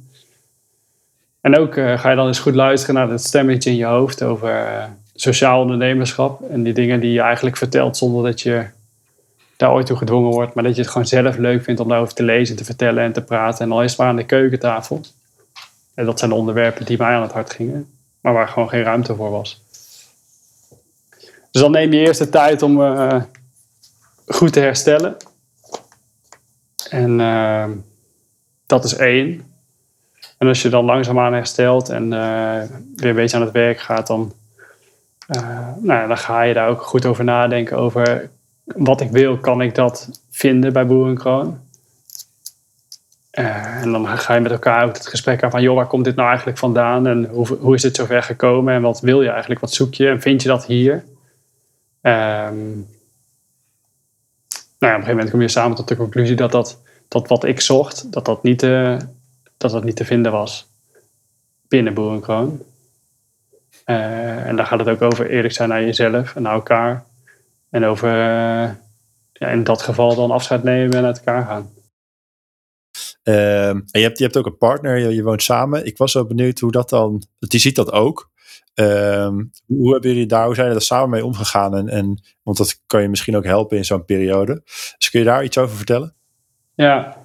[1.42, 4.24] En ook uh, ga je dan eens goed luisteren naar het stemmetje in je hoofd
[4.24, 6.42] over sociaal ondernemerschap.
[6.50, 8.66] En die dingen die je eigenlijk vertelt zonder dat je
[9.58, 10.54] daar ooit toe gedwongen wordt.
[10.54, 13.14] Maar dat je het gewoon zelf leuk vindt om daarover te lezen, te vertellen en
[13.14, 13.66] te praten.
[13.66, 15.02] En al is het maar aan de keukentafel.
[15.94, 17.90] En dat zijn de onderwerpen die mij aan het hart gingen.
[18.22, 19.62] Maar waar gewoon geen ruimte voor was.
[21.52, 23.22] Dus dan neem je eerst de tijd om uh,
[24.26, 25.18] goed te herstellen.
[26.90, 27.18] En
[28.66, 29.44] dat is één.
[30.38, 32.62] En als je dan langzaamaan herstelt en uh,
[32.96, 34.34] weer een beetje aan het werk gaat, dan,
[35.80, 37.78] nou, dan ga je daar ook goed over nadenken.
[37.78, 38.30] Over
[38.64, 41.60] wat ik wil, kan ik dat vinden bij Boerenkroon?
[43.32, 46.06] Uh, en dan ga je met elkaar ook het gesprek aan van, joh, waar komt
[46.06, 47.08] dit nou eigenlijk vandaan?
[47.08, 48.74] En hoe, hoe is dit zover gekomen?
[48.74, 49.62] En wat wil je eigenlijk?
[49.62, 50.08] Wat zoek je?
[50.08, 51.04] En vind je dat hier?
[52.02, 52.88] Um,
[54.80, 57.28] nou ja, op een gegeven moment kom je samen tot de conclusie dat, dat, dat
[57.28, 58.98] wat ik zocht, dat dat niet de
[59.58, 60.68] dat dat niet te vinden was
[61.68, 62.62] binnen Boerenkroon.
[63.86, 67.06] Uh, en daar gaat het ook over eerlijk zijn naar jezelf en naar elkaar.
[67.70, 68.70] En over uh,
[69.34, 71.72] ja, in dat geval dan afscheid nemen en uit elkaar gaan.
[73.24, 75.86] Uh, en je hebt, je hebt ook een partner, je, je, woont samen.
[75.86, 77.24] Ik was wel benieuwd hoe dat dan.
[77.40, 78.29] Die ziet dat ook.
[78.80, 81.76] Ehm, hoe hebben jullie daar, hoe zijn jullie er samen mee omgegaan?
[81.76, 84.62] En, en, want dat kan je misschien ook helpen in zo'n periode.
[84.98, 86.14] Dus kun je daar iets over vertellen?
[86.76, 87.18] Ja,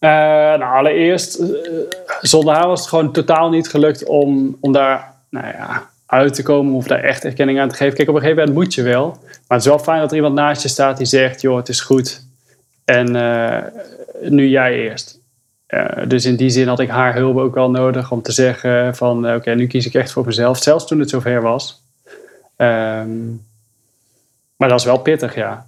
[0.00, 0.10] uh,
[0.58, 1.48] nou, allereerst, uh,
[2.20, 6.42] zonder haar was het gewoon totaal niet gelukt om, om daar nou ja, uit te
[6.42, 7.96] komen of daar echt erkenning aan te geven.
[7.96, 9.08] Kijk, op een gegeven moment moet je wel.
[9.20, 11.68] Maar het is wel fijn dat er iemand naast je staat die zegt: joh, het
[11.68, 12.26] is goed.
[12.84, 13.62] En uh,
[14.20, 15.15] nu jij eerst.
[16.06, 19.34] Dus in die zin had ik haar hulp ook wel nodig om te zeggen van
[19.34, 20.62] oké, nu kies ik echt voor mezelf.
[20.62, 21.82] Zelfs toen het zover was.
[22.56, 23.28] Ehm,
[24.56, 25.66] maar dat is wel pittig, ja.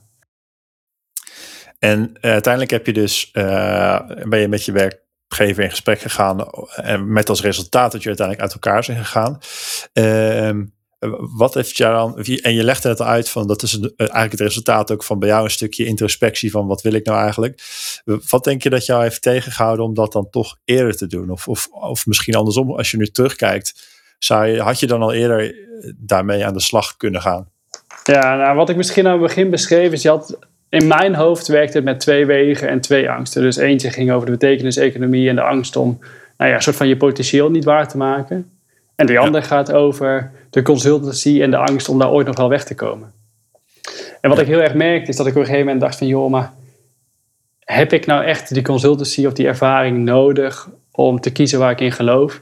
[1.79, 6.51] En uh, uiteindelijk heb je dus, ben je met je werkgever in gesprek gegaan.
[6.75, 9.39] En met als resultaat dat je uiteindelijk uit elkaar zijn gegaan.
[9.93, 10.65] Ehm,
[11.37, 14.41] wat heeft jou dan, en je legde het uit van dat is een, eigenlijk het
[14.41, 17.63] resultaat ook van bij jou een stukje introspectie van wat wil ik nou eigenlijk.
[18.29, 21.31] Wat denk je dat jou heeft tegengehouden om dat dan toch eerder te doen?
[21.31, 23.89] Of, of, of misschien andersom, als je nu terugkijkt,
[24.19, 25.55] zou je, had je dan al eerder
[25.97, 27.49] daarmee aan de slag kunnen gaan?
[28.05, 30.39] Ja, nou, wat ik misschien aan het begin beschreef is, je had,
[30.69, 33.43] in mijn hoofd werkte het met twee wegen en twee angsten.
[33.43, 35.99] Dus eentje ging over de betekenis-economie en de angst om
[36.37, 38.51] nou ja, een soort van je potentieel niet waar te maken.
[38.95, 42.49] En de andere gaat over de consultancy en de angst om daar ooit nog wel
[42.49, 43.13] weg te komen.
[44.21, 46.07] En wat ik heel erg merkte is dat ik op een gegeven moment dacht van
[46.07, 46.53] joh, maar
[47.59, 51.81] heb ik nou echt die consultancy of die ervaring nodig om te kiezen waar ik
[51.81, 52.41] in geloof?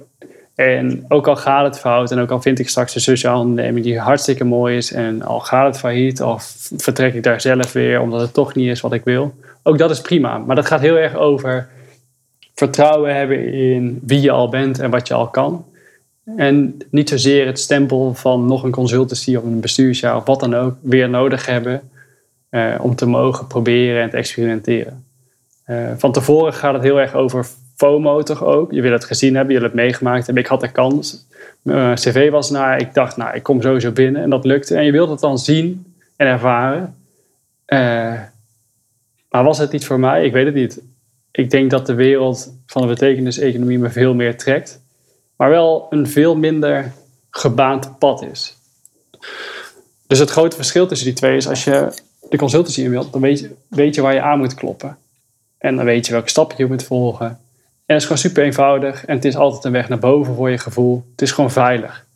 [0.54, 3.84] En ook al gaat het fout en ook al vind ik straks een sociale onderneming
[3.84, 8.00] die hartstikke mooi is en al gaat het failliet of vertrek ik daar zelf weer
[8.00, 9.34] omdat het toch niet is wat ik wil.
[9.62, 11.68] Ook dat is prima, maar dat gaat heel erg over
[12.54, 15.64] vertrouwen hebben in wie je al bent en wat je al kan.
[16.36, 20.54] En niet zozeer het stempel van nog een consultancy of een bestuursjaar of wat dan
[20.54, 21.90] ook weer nodig hebben
[22.48, 25.04] eh, om te mogen proberen en te experimenteren.
[25.66, 27.46] Uh, van tevoren gaat het heel erg over
[27.76, 28.72] FOMO toch ook.
[28.72, 30.42] Je wil het gezien hebben, je wil het meegemaakt hebben.
[30.44, 31.26] Ik had de kans.
[31.62, 34.76] Mijn cv was naar, ik dacht, nou, ik kom sowieso binnen en dat lukte.
[34.76, 36.94] En je wilt het dan zien en ervaren.
[39.30, 40.24] Maar was het niet voor mij?
[40.24, 40.80] Ik weet het niet.
[41.30, 44.80] Ik denk dat de wereld van de betekenis-economie me veel meer trekt.
[45.36, 46.92] Maar wel een veel minder
[47.30, 48.56] gebaand pad is.
[50.06, 53.20] Dus het grote verschil tussen die twee is als je de consultancy in wilt, dan
[53.20, 54.98] weet je, weet je waar je aan moet kloppen.
[55.58, 57.26] En dan weet je welke stappen je moet volgen.
[57.26, 60.50] En het is gewoon super eenvoudig en het is altijd een weg naar boven voor
[60.50, 61.04] je gevoel.
[61.10, 62.06] Het is gewoon veilig.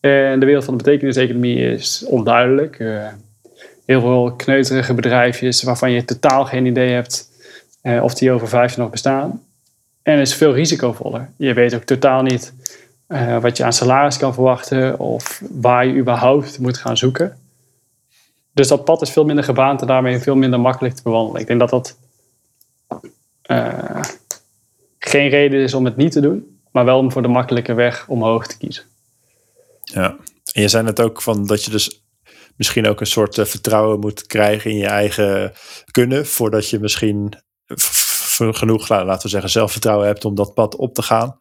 [0.00, 2.78] En de wereld van de betekeniseconomie is onduidelijk.
[2.78, 3.06] Uh,
[3.84, 7.28] heel veel kneuterige bedrijfjes waarvan je totaal geen idee hebt
[7.82, 9.42] uh, of die over vijf jaar nog bestaan.
[10.02, 11.30] En is veel risicovoller.
[11.36, 12.52] Je weet ook totaal niet
[13.08, 17.38] uh, wat je aan salaris kan verwachten of waar je überhaupt moet gaan zoeken.
[18.52, 21.40] Dus dat pad is veel minder gebaand en daarmee veel minder makkelijk te bewandelen.
[21.40, 21.96] Ik denk dat dat
[24.98, 28.08] geen reden is om het niet te doen, maar wel om voor de makkelijke weg
[28.08, 28.84] omhoog te kiezen.
[29.82, 30.16] Ja,
[30.52, 32.02] en je zei net ook van dat je dus
[32.56, 35.52] misschien ook een soort uh, vertrouwen moet krijgen in je eigen
[35.90, 37.32] kunnen, voordat je misschien
[38.40, 41.38] genoeg, laten we zeggen, zelfvertrouwen hebt om dat pad op te gaan.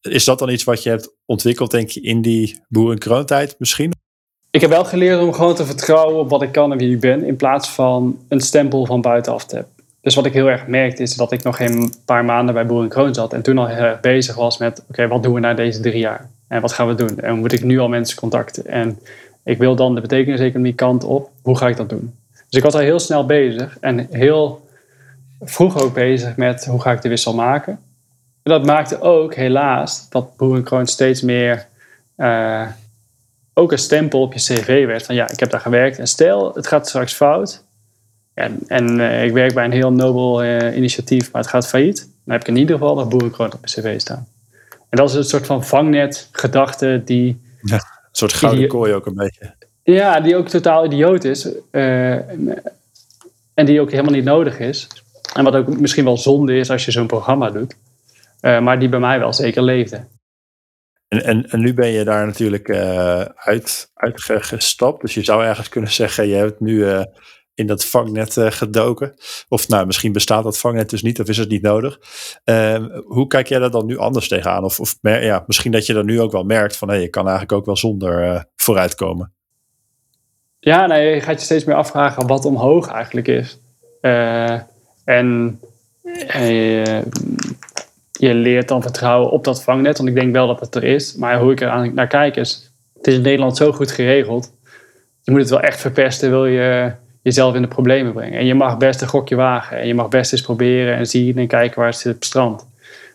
[0.00, 3.92] Is dat dan iets wat je hebt ontwikkeld, denk je, in die boerenkroontijd misschien?
[4.50, 7.00] Ik heb wel geleerd om gewoon te vertrouwen op wat ik kan en wie ik
[7.00, 9.72] ben, in plaats van een stempel van buitenaf te hebben.
[10.00, 12.82] Dus wat ik heel erg merkte is dat ik nog geen paar maanden bij Boer
[12.82, 13.32] en Kroon zat.
[13.32, 15.98] En toen al heel erg bezig was met, oké, wat doen we na deze drie
[15.98, 16.30] jaar?
[16.48, 17.18] En wat gaan we doen?
[17.18, 18.66] En moet ik nu al mensen contacten?
[18.66, 18.98] En
[19.44, 21.30] ik wil dan de betekeniseconomie kant op.
[21.42, 22.14] Hoe ga ik dat doen?
[22.30, 23.76] Dus ik was al heel snel bezig.
[23.80, 24.61] En heel
[25.44, 27.72] vroeg ook bezig met, hoe ga ik de wissel maken?
[28.42, 31.66] En dat maakte ook, helaas, dat Boer en Kroon steeds meer...
[32.16, 32.66] Uh,
[33.54, 35.06] ook een stempel op je cv werd.
[35.06, 35.98] Van ja, ik heb daar gewerkt.
[35.98, 37.64] En stel, het gaat straks fout
[38.34, 41.98] en, en uh, ik werk bij een heel nobel uh, initiatief, maar het gaat failliet.
[41.98, 44.26] Dan heb ik in ieder geval nog boerenkroon op mijn cv staan.
[44.68, 47.40] En dat is een soort van vangnet gedachte die...
[47.62, 47.80] Ja, een
[48.12, 49.54] soort gouden kooi ook een beetje.
[49.82, 51.48] Ja, die ook totaal idioot is.
[51.70, 54.88] En die ook helemaal niet nodig is.
[55.34, 57.76] En wat ook misschien wel zonde is als je zo'n programma doet.
[58.40, 60.08] maar die bij mij wel zeker leefde.
[61.08, 62.70] En, en, en nu ben je daar natuurlijk
[63.34, 65.00] uit, uitgestapt.
[65.00, 66.86] Dus je zou ergens kunnen zeggen, je hebt nu
[67.54, 69.14] in dat vangnet gedoken.
[69.48, 71.98] Of nou, misschien bestaat dat vangnet dus niet, of is het niet nodig.
[72.44, 74.64] Uh, hoe kijk jij daar dan nu anders tegenaan?
[74.64, 77.10] Of, of ja, misschien dat je dan nu ook wel merkt van hé, hey, je
[77.10, 79.34] kan eigenlijk ook wel zonder vooruitkomen.
[80.58, 83.60] Ja, nee, je gaat je steeds meer afvragen wat omhoog eigenlijk is.
[84.00, 84.60] Eh,
[85.04, 85.60] en
[88.12, 91.14] je leert dan vertrouwen op dat vangnet, want ik denk wel dat het er is.
[91.14, 94.52] Maar hoe ik er naar kijk is, het is in Nederland zo goed geregeld.
[95.22, 96.92] Je moet het wel echt verpesten, wil je
[97.22, 98.38] jezelf in de problemen brengen.
[98.38, 99.78] En je mag best een gokje wagen.
[99.78, 102.24] En je mag best eens proberen en zien en kijken waar het zit op het
[102.24, 102.66] strand.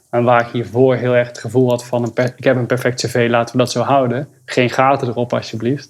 [0.09, 2.03] En waar ik hiervoor heel erg het gevoel had van...
[2.03, 4.27] Een ik heb een perfect cv, laten we dat zo houden.
[4.45, 5.89] Geen gaten erop alsjeblieft.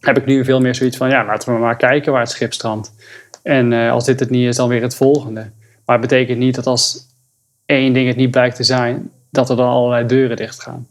[0.00, 1.08] Heb ik nu veel meer zoiets van...
[1.08, 2.92] Ja, laten we maar kijken waar het schip strandt.
[3.44, 5.50] En uh, als dit het niet is, dan weer het volgende.
[5.84, 7.06] Maar het betekent niet dat als
[7.66, 9.10] één ding het niet blijkt te zijn...
[9.30, 10.86] dat er dan allerlei deuren dicht gaan.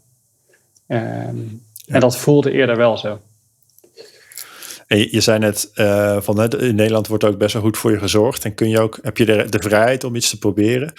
[0.88, 3.20] Um, En dat voelde eerder wel zo.
[4.98, 7.90] Je, je zei net uh, van hè, in Nederland wordt ook best wel goed voor
[7.90, 8.44] je gezorgd.
[8.44, 10.92] En kun je ook, heb je de, de vrijheid om iets te proberen.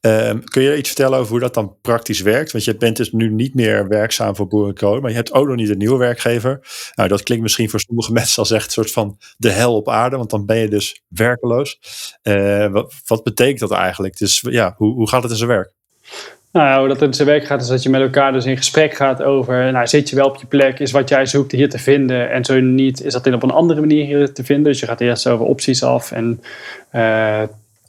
[0.00, 2.52] Uh, kun je iets vertellen over hoe dat dan praktisch werkt?
[2.52, 5.46] Want je bent dus nu niet meer werkzaam voor Boer Co, maar je hebt ook
[5.46, 6.60] nog niet een nieuwe werkgever.
[6.94, 9.88] Nou, dat klinkt misschien voor sommige mensen als echt een soort van de hel op
[9.88, 11.78] aarde, want dan ben je dus werkeloos.
[12.70, 14.18] Wat, wat, betekent dat eigenlijk?
[14.18, 15.72] Dus ja, hoe, hoe gaat het in zijn werk?
[16.52, 18.94] Nou, hoe dat in zijn werk gaat, is dat je met elkaar dus in gesprek
[18.94, 21.78] gaat over, nou, zit je wel op je plek, is wat jij zoekt hier te
[21.78, 24.64] vinden en zo niet, is dat in op een andere manier hier te vinden.
[24.64, 26.40] Dus je gaat eerst over opties af en
[26.92, 27.42] uh,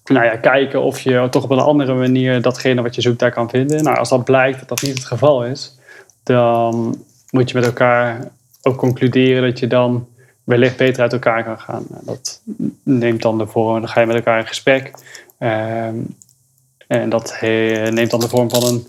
[0.06, 3.32] nou ja, kijken of je toch op een andere manier datgene wat je zoekt daar
[3.32, 3.84] kan vinden.
[3.84, 5.78] Nou, als dat blijkt dat dat niet het geval is,
[6.24, 10.08] dan moet je met elkaar ook concluderen dat je dan
[10.44, 11.86] wellicht beter uit elkaar kan gaan.
[11.90, 12.42] Nou, dat
[12.84, 14.92] neemt dan de vorm, dan ga je met elkaar in gesprek.
[15.40, 15.88] Uh,
[17.02, 17.38] en dat
[17.90, 18.88] neemt dan de vorm van een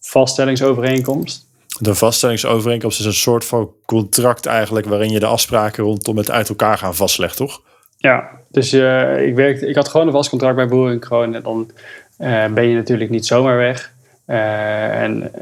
[0.00, 1.48] vaststellingsovereenkomst.
[1.78, 6.48] De vaststellingsovereenkomst is een soort van contract eigenlijk waarin je de afspraken rondom het uit
[6.48, 7.60] elkaar gaan vastlegt, toch?
[7.96, 11.34] Ja, dus uh, ik, werkte, ik had gewoon een vast contract bij Boer en Kroon
[11.34, 11.70] en dan
[12.18, 13.92] uh, ben je natuurlijk niet zomaar weg.
[14.26, 15.32] Uh, en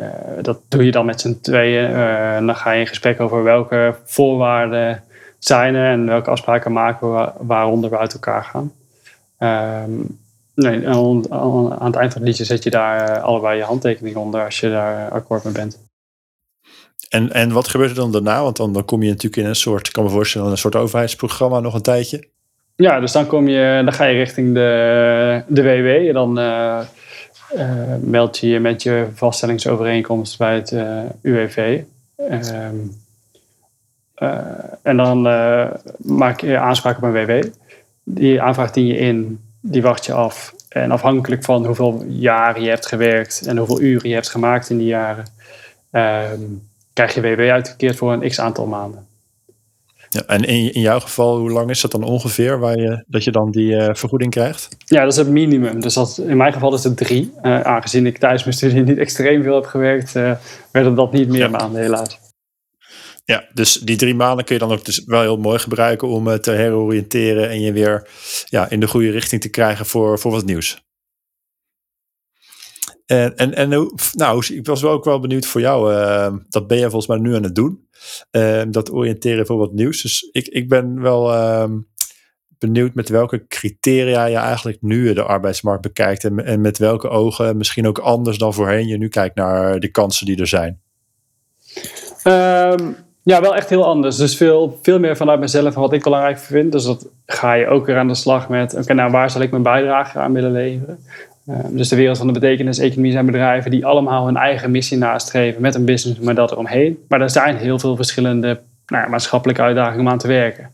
[0.43, 1.93] dat doe je dan met z'n tweeën.
[2.47, 5.03] dan ga je in gesprek over welke voorwaarden
[5.39, 8.73] zijn er en welke afspraken maken we waaronder we uit elkaar gaan.
[9.39, 10.01] Ehm,
[10.61, 14.45] Nee, aan, het eind van het liedje zet je daar eh, allebei je handtekening onder
[14.45, 15.79] als je daar akkoord mee bent.
[17.09, 18.43] En, en wat gebeurt er dan daarna?
[18.43, 20.77] Want dan, dan kom je natuurlijk in een soort, ik kan me voorstellen, een soort
[20.77, 22.29] overheidsprogramma nog een tijdje.
[22.77, 25.87] Ja, dus dan, kom je, dan ga je richting de, de WW.
[25.87, 26.81] En dan uh,
[27.57, 31.81] uh, meld je je met je vaststellingsovereenkomst bij het uh, UWV.
[32.17, 32.77] Ehm,
[34.83, 35.23] en dan
[35.99, 37.45] maak je aanspraak op een WW.
[38.05, 39.41] Die aanvraag dien je in
[39.71, 40.55] die wacht je af.
[40.69, 44.79] En afhankelijk van hoeveel jaren je hebt gewerkt en hoeveel uren je hebt gemaakt in
[44.79, 45.25] die jaren,
[45.91, 46.41] ehm,
[46.93, 49.07] krijg je WW uitgekeerd voor een x aantal maanden.
[50.09, 53.25] Ja, en in, in jouw geval, hoe lang is dat dan ongeveer waar je, dat
[53.25, 54.69] je dan die uh, vergoeding krijgt?
[54.85, 55.81] Ja, dat is het minimum.
[55.81, 57.33] Dus dat, in mijn geval is het drie.
[57.43, 60.33] Uh, aangezien ik tijdens mijn studie niet extreem veel heb gewerkt, uh,
[60.71, 61.49] werden dat niet meer ja.
[61.49, 62.19] maanden helaas.
[63.31, 66.29] Ja, dus die drie maanden kun je dan ook dus wel heel mooi gebruiken om
[66.29, 68.09] uh, te heroriënteren en je weer
[68.45, 70.87] ja, in de goede richting te krijgen voor, voor wat nieuws.
[73.07, 73.69] En, en, en
[74.13, 75.93] nou, ik was wel ook wel benieuwd voor jou.
[75.93, 77.89] Uh, dat ben je volgens mij nu aan het doen.
[78.31, 80.03] Uh, dat oriënteren voor wat nieuws.
[80.03, 81.79] Dus ik, ik ben wel ehm,
[82.59, 86.25] benieuwd met welke criteria je eigenlijk nu de arbeidsmarkt bekijkt.
[86.25, 89.91] En, en met welke ogen, misschien ook anders dan voorheen, je nu kijkt naar de
[89.91, 90.81] kansen die er zijn.
[92.25, 94.17] Um ja, wel echt heel anders.
[94.17, 96.73] Dus veel, veel meer vanuit mezelf en wat ik belangrijk vind.
[96.73, 99.51] Dus dat ga je ook weer aan de slag met, oké, nou waar zal ik
[99.51, 100.99] mijn bijdrage aan willen leveren?
[101.49, 105.61] Uh, dus de wereld van de betekenis-economie zijn bedrijven die allemaal hun eigen missie nastreven
[105.61, 107.05] met een businessmodel eromheen.
[107.09, 110.71] Maar er zijn heel veel verschillende nou, maatschappelijke uitdagingen om aan te werken.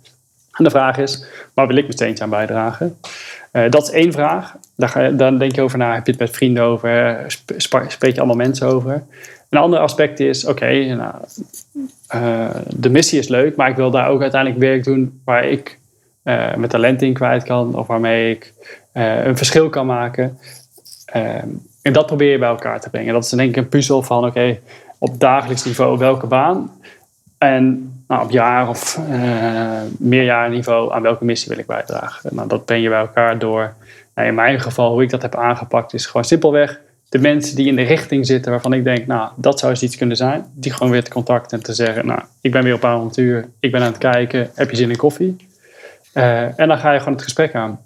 [0.52, 1.24] En de vraag is,
[1.54, 2.98] waar wil ik mijn steentje aan bijdragen?
[3.52, 4.54] Uh, dat is één vraag.
[4.76, 7.24] Daar, ga denk je over na, heb je het met vrienden over,
[7.56, 9.02] spreek je allemaal mensen over.
[9.50, 11.14] Een ander aspect is, oké, nou,
[12.14, 15.78] uh, de missie is leuk, maar ik wil daar ook uiteindelijk werk doen waar ik
[16.24, 18.52] uh, mijn talent in kwijt kan of waarmee ik
[18.94, 20.38] uh, een verschil kan maken.
[21.82, 23.12] en dat probeer je bij elkaar te brengen.
[23.12, 24.58] Dat is denk ik een puzzel van, oké,
[24.98, 26.70] op dagelijks niveau welke baan
[27.38, 29.00] en nou, op jaar of
[29.98, 32.34] meerjarenniveau aan welke missie wil ik bijdragen.
[32.34, 33.74] Nou, dat breng je bij elkaar door.
[34.14, 36.80] Nou, in mijn geval, hoe ik dat heb aangepakt, is gewoon simpelweg
[37.14, 39.96] de mensen die in de richting zitten waarvan ik denk, nou, dat zou eens iets
[39.96, 42.84] kunnen zijn, die gewoon weer te contacten en te zeggen, nou, ik ben weer op
[42.84, 45.36] avontuur, ik ben aan het kijken, heb je zin in koffie?
[46.14, 47.80] Uh, en dan ga je gewoon het gesprek aan.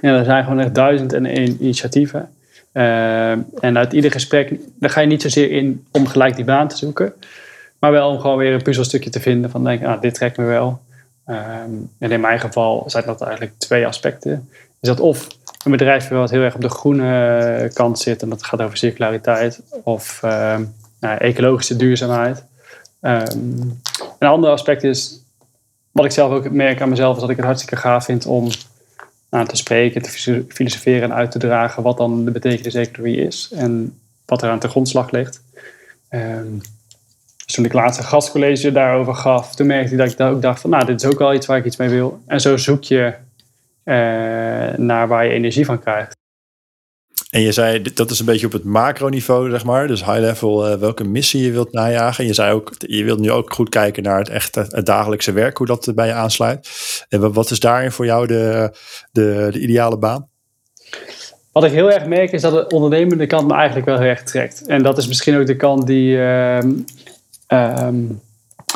[0.00, 2.30] En er zijn gewoon echt duizend en één initiatieven.
[2.72, 6.68] Uh, en uit ieder gesprek, dan ga je niet zozeer in om gelijk die baan
[6.68, 7.12] te zoeken,
[7.78, 10.44] maar wel om gewoon weer een puzzelstukje te vinden van, denk, ah, dit trekt me
[10.44, 10.80] wel.
[11.26, 14.48] Um, en in mijn geval zijn dat eigenlijk twee aspecten.
[14.80, 15.26] Is dat of
[15.64, 18.22] een bedrijf wat heel erg op de groene kant zit.
[18.22, 20.58] En dat gaat over circulariteit of uh,
[21.00, 22.44] nou, ecologische duurzaamheid.
[23.00, 23.80] Um,
[24.18, 25.22] een ander aspect is,
[25.92, 28.48] wat ik zelf ook merk aan mezelf, is dat ik het hartstikke gaaf vind om
[29.30, 33.98] nou, te spreken, te filosoferen en uit te dragen wat dan de betekenis-economie is en
[34.24, 35.42] wat er aan de grondslag ligt.
[36.10, 36.60] Um,
[37.46, 40.60] dus toen ik laatst een gastcollege daarover gaf, toen merkte ik dat ik ook dacht
[40.60, 42.20] van, nou, dit is ook wel iets waar ik iets mee wil.
[42.26, 43.14] En zo zoek je
[44.76, 46.16] naar waar je energie van krijgt.
[47.30, 49.86] En je zei, dat is een beetje op het macroniveau, zeg maar.
[49.86, 52.26] Dus high level, uh, welke missie je wilt najagen.
[52.26, 55.56] Je zei ook, je wilt nu ook goed kijken naar het echte het dagelijkse werk,
[55.56, 56.68] hoe dat bij je aansluit.
[57.08, 58.76] En wat is daarin voor jou de,
[59.12, 60.28] de, de ideale baan?
[61.52, 64.22] Wat ik heel erg merk is dat de ondernemende kant me eigenlijk wel heel erg
[64.22, 64.66] trekt.
[64.66, 66.58] En dat is misschien ook de kant die, uh,
[67.48, 68.20] um,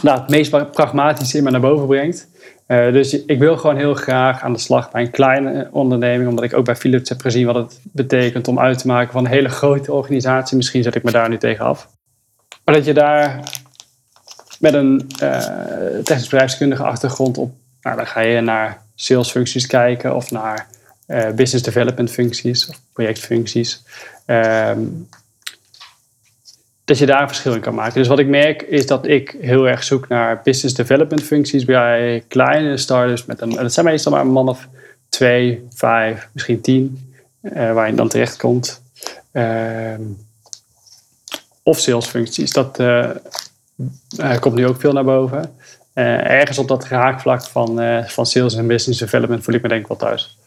[0.03, 2.28] nou, het meest pragmatische in me naar boven brengt.
[2.68, 6.44] Uh, dus ik wil gewoon heel graag aan de slag bij een kleine onderneming, omdat
[6.44, 9.30] ik ook bij Philips heb gezien wat het betekent om uit te maken van een
[9.30, 10.57] hele grote organisatie.
[10.57, 11.88] Misschien zet ik me daar nu tegen af.
[12.64, 13.40] Maar dat je daar
[14.59, 15.38] met een uh,
[16.03, 20.66] technisch bedrijfskundige achtergrond op, nou, dan ga je naar salesfuncties kijken of naar
[21.34, 23.84] business development functies of projectfuncties.
[24.26, 25.09] Um,
[26.93, 27.95] dat je daar verschil in kan maken.
[27.95, 32.24] Dus wat ik merk is dat ik heel erg zoek naar business development functies bij
[32.28, 33.24] kleine startups.
[33.24, 34.68] Met een, dat zijn meestal maar een man of
[35.09, 37.12] twee, vijf, misschien tien,
[37.43, 38.82] uh, waar je dan terecht komt.
[39.32, 39.95] Uh,
[41.62, 42.53] of salesfuncties.
[42.53, 43.11] Dat uh,
[44.40, 45.55] komt nu ook veel naar boven.
[45.95, 49.88] ergens op dat raakvlak van, van sales en business development voel ik me denk ik
[49.88, 50.38] wel thuis.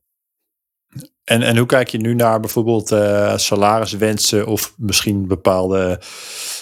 [1.24, 6.00] En, en hoe kijk je nu naar bijvoorbeeld uh, salariswensen of misschien bepaalde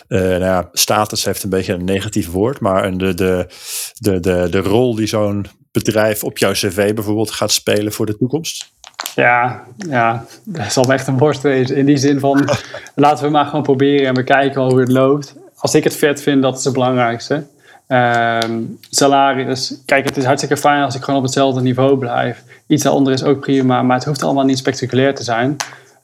[0.07, 3.47] uh, nou ja, status heeft een beetje een negatief woord, maar de, de,
[3.93, 8.17] de, de, de rol die zo'n bedrijf op jouw cv bijvoorbeeld gaat spelen voor de
[8.17, 8.71] toekomst?
[9.15, 11.75] Ja, ja, dat zal echt een worst wezen.
[11.75, 12.49] In die zin van,
[12.95, 15.35] laten we maar gewoon proberen en we kijken hoe het loopt.
[15.55, 17.47] Als ik het vet vind, dat is het belangrijkste.
[17.93, 22.43] Um, salaris, kijk, het is hartstikke fijn als ik gewoon op hetzelfde niveau blijf.
[22.67, 25.55] Iets daaronder is ook prima, maar het hoeft allemaal niet spectaculair te zijn.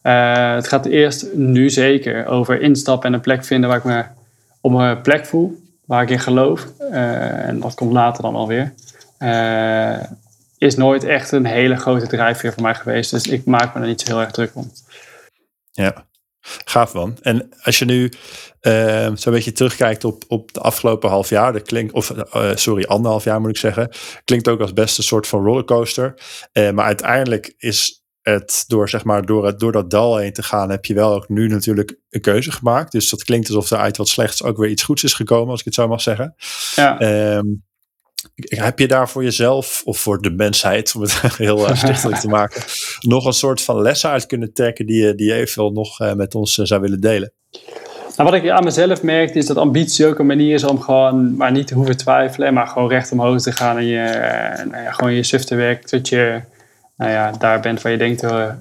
[0.04, 4.04] Uh, het gaat eerst nu zeker over instappen en een plek vinden waar ik me
[4.62, 6.68] op mijn plek voel, waar ik in geloof.
[6.80, 8.74] Uh, en dat komt later dan alweer.
[9.20, 10.04] Uh,
[10.58, 13.88] is nooit echt een hele grote drijfveer voor mij geweest, dus ik maak me er
[13.88, 14.72] niet zo heel erg druk om.
[15.72, 16.06] Ja,
[16.66, 17.18] gaaf man.
[17.22, 18.12] En als je nu
[18.62, 22.84] uh, zo'n beetje terugkijkt op, op de afgelopen half jaar, dat klinkt, of uh, sorry,
[22.84, 23.90] anderhalf jaar moet ik zeggen,
[24.24, 26.14] klinkt ook als best een soort van rollercoaster.
[26.54, 30.44] Uh, maar uiteindelijk is het door, zeg maar, door, het, door dat dal heen te
[30.44, 32.92] gaan, heb je wel ook nu natuurlijk een keuze gemaakt.
[32.92, 35.60] Dus dat klinkt alsof er uit wat slechts ook weer iets goeds is gekomen, als
[35.60, 36.36] ik het zo mag zeggen.
[36.76, 37.02] Ja.
[37.38, 37.68] Um,
[38.48, 42.62] heb je daar voor jezelf of voor de mensheid, om het heel stichtelijk te maken,
[43.00, 46.54] nog een soort van lessen uit kunnen trekken die je, die je nog met ons
[46.54, 47.32] zou willen delen?
[48.20, 51.36] Nou, wat ik aan mezelf merk is dat ambitie ook een manier is om gewoon
[51.36, 54.84] maar niet te hoeven twijfelen, maar gewoon recht omhoog te gaan en je, eh, nou
[54.84, 56.42] ja, gewoon je suf te werken tot je
[57.00, 58.52] nou ja, daar bent waar je denkt te,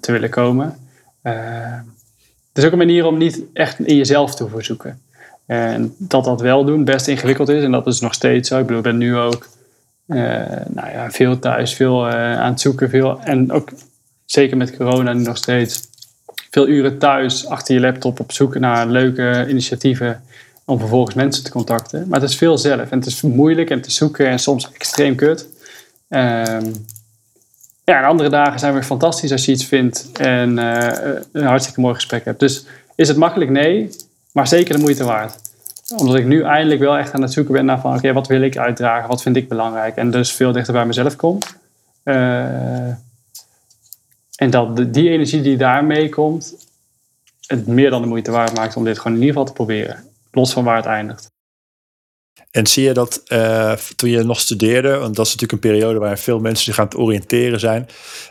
[0.00, 0.76] te willen komen.
[1.22, 5.00] Het is ook een manier om niet echt in jezelf te hoeven zoeken.
[5.48, 8.58] En dat dat wel doen best ingewikkeld is en dat is nog steeds zo.
[8.58, 9.48] Ik bedoel, ik ben nu ook
[10.06, 10.18] uh,
[10.68, 13.70] nou ja, veel thuis, veel aan het zoeken, veel, en ook
[14.24, 15.88] zeker met corona nu nog steeds
[16.50, 20.22] veel uren thuis achter je laptop op zoek naar leuke initiatieven
[20.64, 22.08] om vervolgens mensen te contacten.
[22.08, 25.14] Maar het is veel zelf en het is moeilijk en te zoeken en soms extreem
[25.14, 25.40] kut.
[26.08, 26.86] Um,
[27.84, 30.92] ja, en andere dagen zijn weer fantastisch als je iets vindt en uh,
[31.32, 32.40] een hartstikke mooi gesprek hebt.
[32.40, 33.50] Dus is het makkelijk?
[33.50, 33.90] Nee,
[34.38, 35.40] maar zeker de moeite waard.
[35.96, 38.40] Omdat ik nu eindelijk wel echt aan het zoeken ben naar van oké, wat wil
[38.40, 41.38] ik uitdragen, wat vind ik belangrijk en dus veel dichter bij mezelf kom.
[42.04, 42.88] Uh,
[44.36, 46.54] en dat die energie die daarmee komt,
[47.46, 50.04] het meer dan de moeite waard maakt om dit gewoon in ieder geval te proberen.
[50.30, 51.30] Los van waar het eindigt.
[52.50, 55.98] En zie je dat uh, toen je nog studeerde, want dat is natuurlijk een periode
[55.98, 57.86] waar veel mensen zich aan het oriënteren zijn.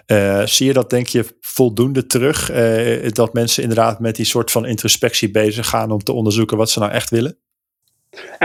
[0.08, 2.52] Uh, zie je dat, denk je, voldoende terug?
[2.52, 6.70] Uh, dat mensen inderdaad met die soort van introspectie bezig gaan om te onderzoeken wat
[6.70, 7.38] ze nou echt willen?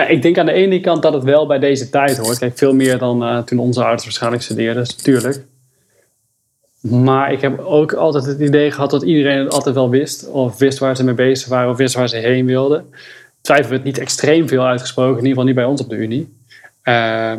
[0.08, 2.50] ik denk aan de ene kant dat het wel bij deze tijd hoort.
[2.54, 5.46] Veel meer dan toen onze ouders waarschijnlijk studeerden, natuurlijk.
[6.80, 10.28] Maar ik heb ook altijd het idee gehad dat iedereen het altijd wel wist.
[10.28, 12.86] Of wist waar ze mee bezig waren, of wist waar ze heen wilden.
[13.42, 16.36] Twijfel werd niet extreem veel uitgesproken, in ieder geval niet bij ons op de Unie.
[16.84, 17.34] Uh,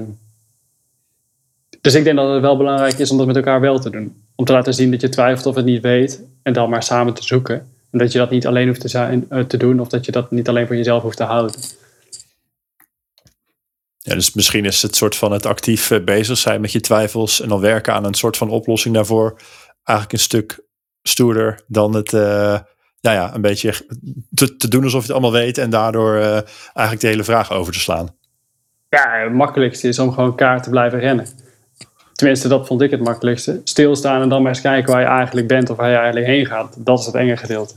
[1.82, 4.24] dus ik denk dat het wel belangrijk is om dat met elkaar wel te doen.
[4.36, 6.22] Om te laten zien dat je twijfelt of het niet weet.
[6.44, 7.56] En dan maar samen te zoeken.
[7.92, 10.12] En dat je dat niet alleen hoeft te, zijn, uh, te doen, of dat je
[10.12, 11.56] dat niet alleen voor jezelf hoeft te houden.
[13.98, 17.42] Ja, dus misschien is het soort van het actief eh, bezig zijn met je twijfels
[17.42, 19.40] en dan werken aan een soort van oplossing daarvoor
[19.84, 20.60] eigenlijk een stuk
[21.04, 22.60] stoerder dan het, uh,
[23.04, 23.74] nou ja, een beetje
[24.34, 26.34] te, te, doen alsof je het allemaal weet en daardoor uh,
[26.74, 28.16] eigenlijk de hele vraag over te slaan.
[28.90, 31.28] Ja, het makkelijkste is om gewoon kaart te blijven rennen.
[32.14, 33.62] Tenminste, dat vond ik het makkelijkste.
[33.64, 36.46] Stilstaan en dan maar eens kijken waar je eigenlijk bent of waar je eigenlijk heen
[36.46, 36.86] gaat.
[36.86, 37.74] Dat is het enge gedeelte.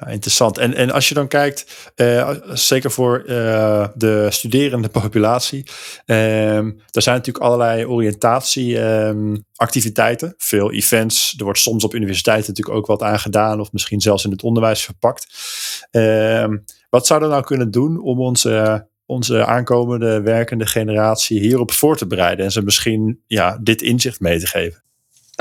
[0.00, 0.58] Ja, interessant.
[0.58, 5.66] En, en als je dan kijkt, uh, zeker voor uh, de studerende populatie,
[6.06, 11.34] um, er zijn natuurlijk allerlei oriëntatieactiviteiten, um, veel events.
[11.38, 14.42] Er wordt soms op universiteiten natuurlijk ook wat aan gedaan, of misschien zelfs in het
[14.42, 15.26] onderwijs verpakt.
[15.90, 21.96] Um, wat zouden we nou kunnen doen om onze, onze aankomende werkende generatie hierop voor
[21.96, 24.84] te bereiden en ze misschien ja, dit inzicht mee te geven?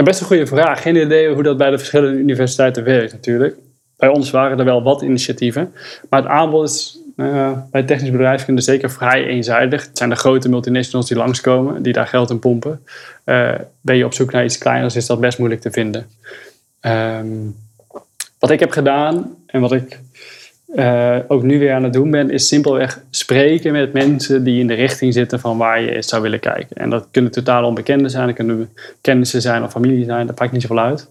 [0.04, 0.82] Best een goede vraag.
[0.82, 3.58] Geen idee hoe dat bij de verschillende universiteiten werkt, natuurlijk
[3.98, 5.74] bij ons waren er wel wat initiatieven.
[6.10, 9.86] Maar het aanbod is uh, bij technisch bedrijfskunde zeker vrij eenzijdig.
[9.86, 12.84] Het zijn de grote multinationals die langskomen, die daar geld in pompen.
[13.26, 16.08] Uh, ben je op zoek naar iets kleiners, is dat best moeilijk te vinden.
[16.82, 17.56] Um,
[18.40, 20.00] wat ik heb gedaan en wat ik
[20.76, 24.68] uh, ook nu weer aan het doen ben, is simpelweg spreken met mensen die in
[24.68, 26.76] de richting zitten van waar je zou willen kijken.
[26.76, 30.52] En dat kunnen totaal onbekenden zijn, dat kunnen kennissen zijn of familie zijn, dat maakt
[30.52, 31.10] niet zoveel uit.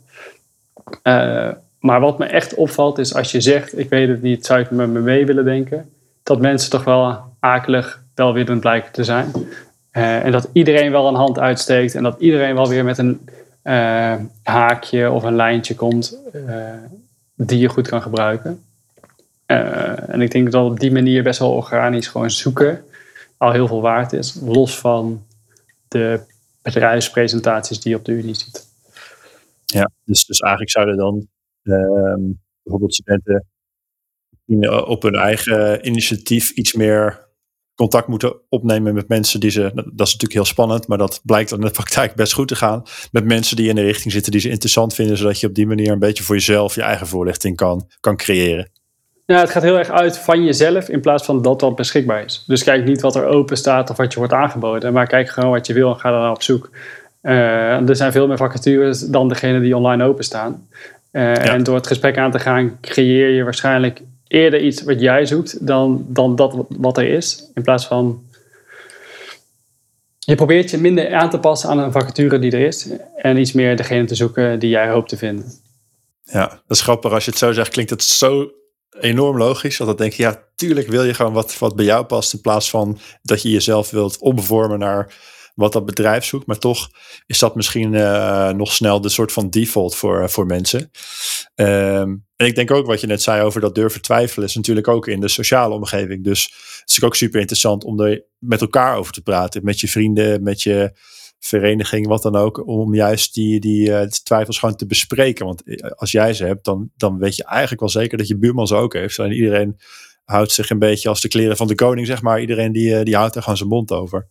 [1.85, 4.71] Maar wat me echt opvalt is als je zegt, ik weet het niet, zou ik
[4.71, 5.91] met me mee willen denken,
[6.23, 9.33] dat mensen toch wel akelig welwillend blijken te zijn.
[9.93, 13.29] Uh, en dat iedereen wel een hand uitsteekt en dat iedereen wel weer met een
[14.43, 16.19] haakje of een lijntje komt
[17.35, 18.63] die je goed kan gebruiken.
[19.47, 22.85] En ik denk dat op die manier best wel organisch gewoon zoeken
[23.37, 24.39] al heel veel waard is.
[24.43, 25.27] Los van
[25.89, 26.21] de
[26.63, 28.67] bedrijfspresentaties die je op de Unie ziet.
[29.65, 31.29] Ja, dus, dus eigenlijk zouden dan
[31.65, 32.15] uh,
[32.63, 33.47] bijvoorbeeld studenten
[34.87, 37.25] op hun eigen initiatief iets meer
[37.75, 39.61] contact moeten opnemen met mensen die ze.
[39.75, 42.83] Dat is natuurlijk heel spannend, maar dat blijkt in de praktijk best goed te gaan.
[43.13, 45.67] Met mensen die in de richting zitten die ze interessant vinden, zodat je op die
[45.67, 48.71] manier een beetje voor jezelf je eigen voorlichting kan, kan creëren.
[49.27, 52.45] Ja, het gaat heel erg uit van jezelf in plaats van dat wat beschikbaar is.
[52.47, 55.51] Dus kijk niet wat er open staat of wat je wordt aangeboden, maar kijk gewoon
[55.51, 56.71] wat je wil en ga daar op zoek.
[57.23, 60.69] Uh, er zijn veel meer vacatures dan degene die online openstaan.
[61.15, 65.27] Uh, En door het gesprek aan te gaan, creëer je waarschijnlijk eerder iets wat jij
[65.27, 67.51] zoekt dan, dan dat wat er is.
[67.55, 68.23] In plaats van.
[70.19, 72.89] Je probeert je minder aan te passen aan een vacature die er is.
[73.17, 75.53] En iets meer degene te zoeken die jij hoopt te vinden.
[76.23, 77.13] Ja, dat is grappig.
[77.13, 78.51] Als je het zo zegt, klinkt het zo
[79.01, 79.77] enorm logisch.
[79.77, 82.33] Want dan denk je, ja, tuurlijk wil je gewoon wat, wat bij jou past.
[82.33, 85.15] In plaats van dat je jezelf wilt omvormen naar
[85.55, 86.47] wat dat bedrijf zoekt.
[86.47, 86.91] Maar toch
[87.27, 90.91] is dat misschien uh, nog snel de soort van default voor, uh, voor mensen.
[91.55, 94.89] Um, en ik denk ook wat je net zei over dat durven twijfelen, is natuurlijk
[94.89, 96.25] ook in de sociale omgeving.
[96.25, 96.43] Dus
[96.81, 99.65] het is ook super interessant om er met elkaar over te praten.
[99.65, 100.93] Met je vrienden, met je
[101.39, 102.67] vereniging, wat dan ook.
[102.67, 105.47] Om juist die, die uh, twijfels gewoon te bespreken.
[105.47, 105.63] Want
[105.97, 108.75] als jij ze hebt, dan, dan weet je eigenlijk wel zeker dat je buurman ze
[108.75, 109.19] ook heeft.
[109.19, 109.77] En iedereen
[110.25, 112.41] houdt zich een beetje als de kleren van de koning, zeg maar.
[112.41, 114.29] Iedereen die, die houdt er gewoon zijn mond over.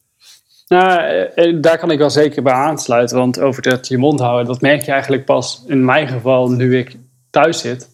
[0.68, 3.18] Nou, daar kan ik wel zeker bij aansluiten.
[3.18, 6.78] Want over dat je mond houden, dat merk je eigenlijk pas in mijn geval nu
[6.78, 6.96] ik
[7.30, 7.90] thuis zit.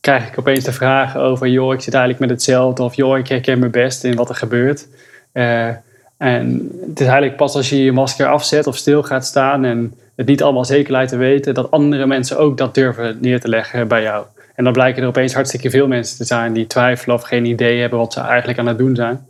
[0.00, 2.82] Krijg ik opeens de vragen over, joh, ik zit eigenlijk met hetzelfde.
[2.82, 4.86] Of joh, ik herken me best in wat er gebeurt.
[5.32, 5.68] Uh,
[6.16, 9.94] en het is eigenlijk pas als je je masker afzet of stil gaat staan en
[10.16, 13.48] het niet allemaal zeker lijkt te weten, dat andere mensen ook dat durven neer te
[13.48, 14.26] leggen bij jou.
[14.54, 17.80] En dan blijken er opeens hartstikke veel mensen te zijn die twijfelen of geen idee
[17.80, 19.26] hebben wat ze eigenlijk aan het doen zijn.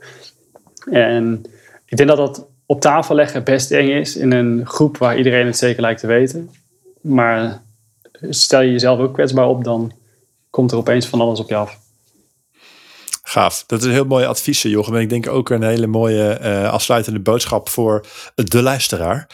[0.91, 1.45] En
[1.87, 5.47] ik denk dat dat op tafel leggen best eng is in een groep waar iedereen
[5.47, 6.51] het zeker lijkt te weten.
[7.01, 7.63] Maar
[8.29, 9.93] stel je jezelf ook kwetsbaar op, dan
[10.51, 11.79] komt er opeens van alles op je af.
[13.23, 13.65] Gaaf.
[13.67, 14.95] Dat is een heel mooi advies, Jochem.
[14.95, 19.29] En ik denk ook een hele mooie uh, afsluitende boodschap voor de luisteraar.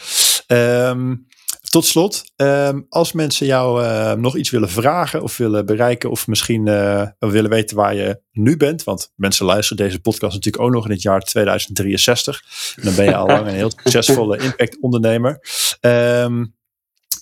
[0.47, 1.27] Um,
[1.69, 6.27] tot slot, um, als mensen jou uh, nog iets willen vragen of willen bereiken, of
[6.27, 10.71] misschien uh, willen weten waar je nu bent, want mensen luisteren deze podcast natuurlijk ook
[10.71, 12.43] nog in het jaar 2063.
[12.75, 15.39] En dan ben je al lang een heel succesvolle impact-ondernemer.
[15.81, 16.55] Um,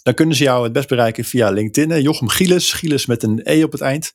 [0.03, 2.01] dan kunnen ze jou het best bereiken via LinkedIn.
[2.01, 4.13] Jochem Gieles, Gieles met een E op het eind.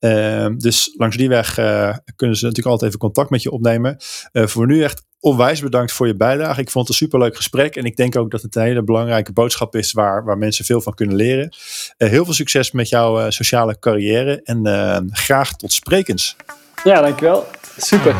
[0.00, 3.96] Uh, dus langs die weg uh, kunnen ze natuurlijk altijd even contact met je opnemen.
[4.32, 6.60] Uh, voor nu echt onwijs bedankt voor je bijdrage.
[6.60, 7.76] Ik vond het een superleuk gesprek.
[7.76, 10.80] En ik denk ook dat het een hele belangrijke boodschap is waar, waar mensen veel
[10.80, 11.54] van kunnen leren.
[11.96, 14.40] heel veel succes met jouw sociale carrière.
[14.44, 16.36] En graag tot sprekens.
[16.84, 17.46] Ja, dankjewel.
[17.76, 18.14] Super.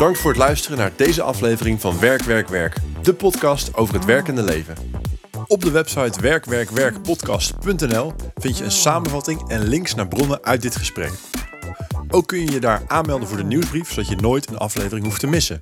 [0.00, 2.76] Bedankt voor het luisteren naar deze aflevering van Werk, Werk, Werk.
[3.02, 4.99] De podcast over het werkende leven.
[5.46, 11.10] Op de website werkwerkwerkpodcast.nl vind je een samenvatting en links naar bronnen uit dit gesprek.
[12.08, 15.20] Ook kun je je daar aanmelden voor de nieuwsbrief, zodat je nooit een aflevering hoeft
[15.20, 15.58] te missen.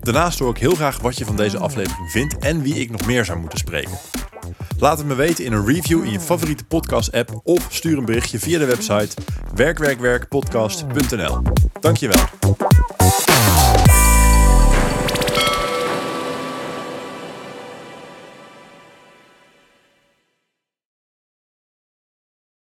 [0.00, 3.06] Daarnaast hoor ik heel graag wat je van deze aflevering vindt en wie ik nog
[3.06, 3.98] meer zou moeten spreken.
[4.78, 8.38] Laat het me weten in een review in je favoriete podcast-app of stuur een berichtje
[8.38, 9.16] via de website
[9.54, 11.42] werkwerkwerkpodcast.nl.
[11.80, 12.24] Dankjewel.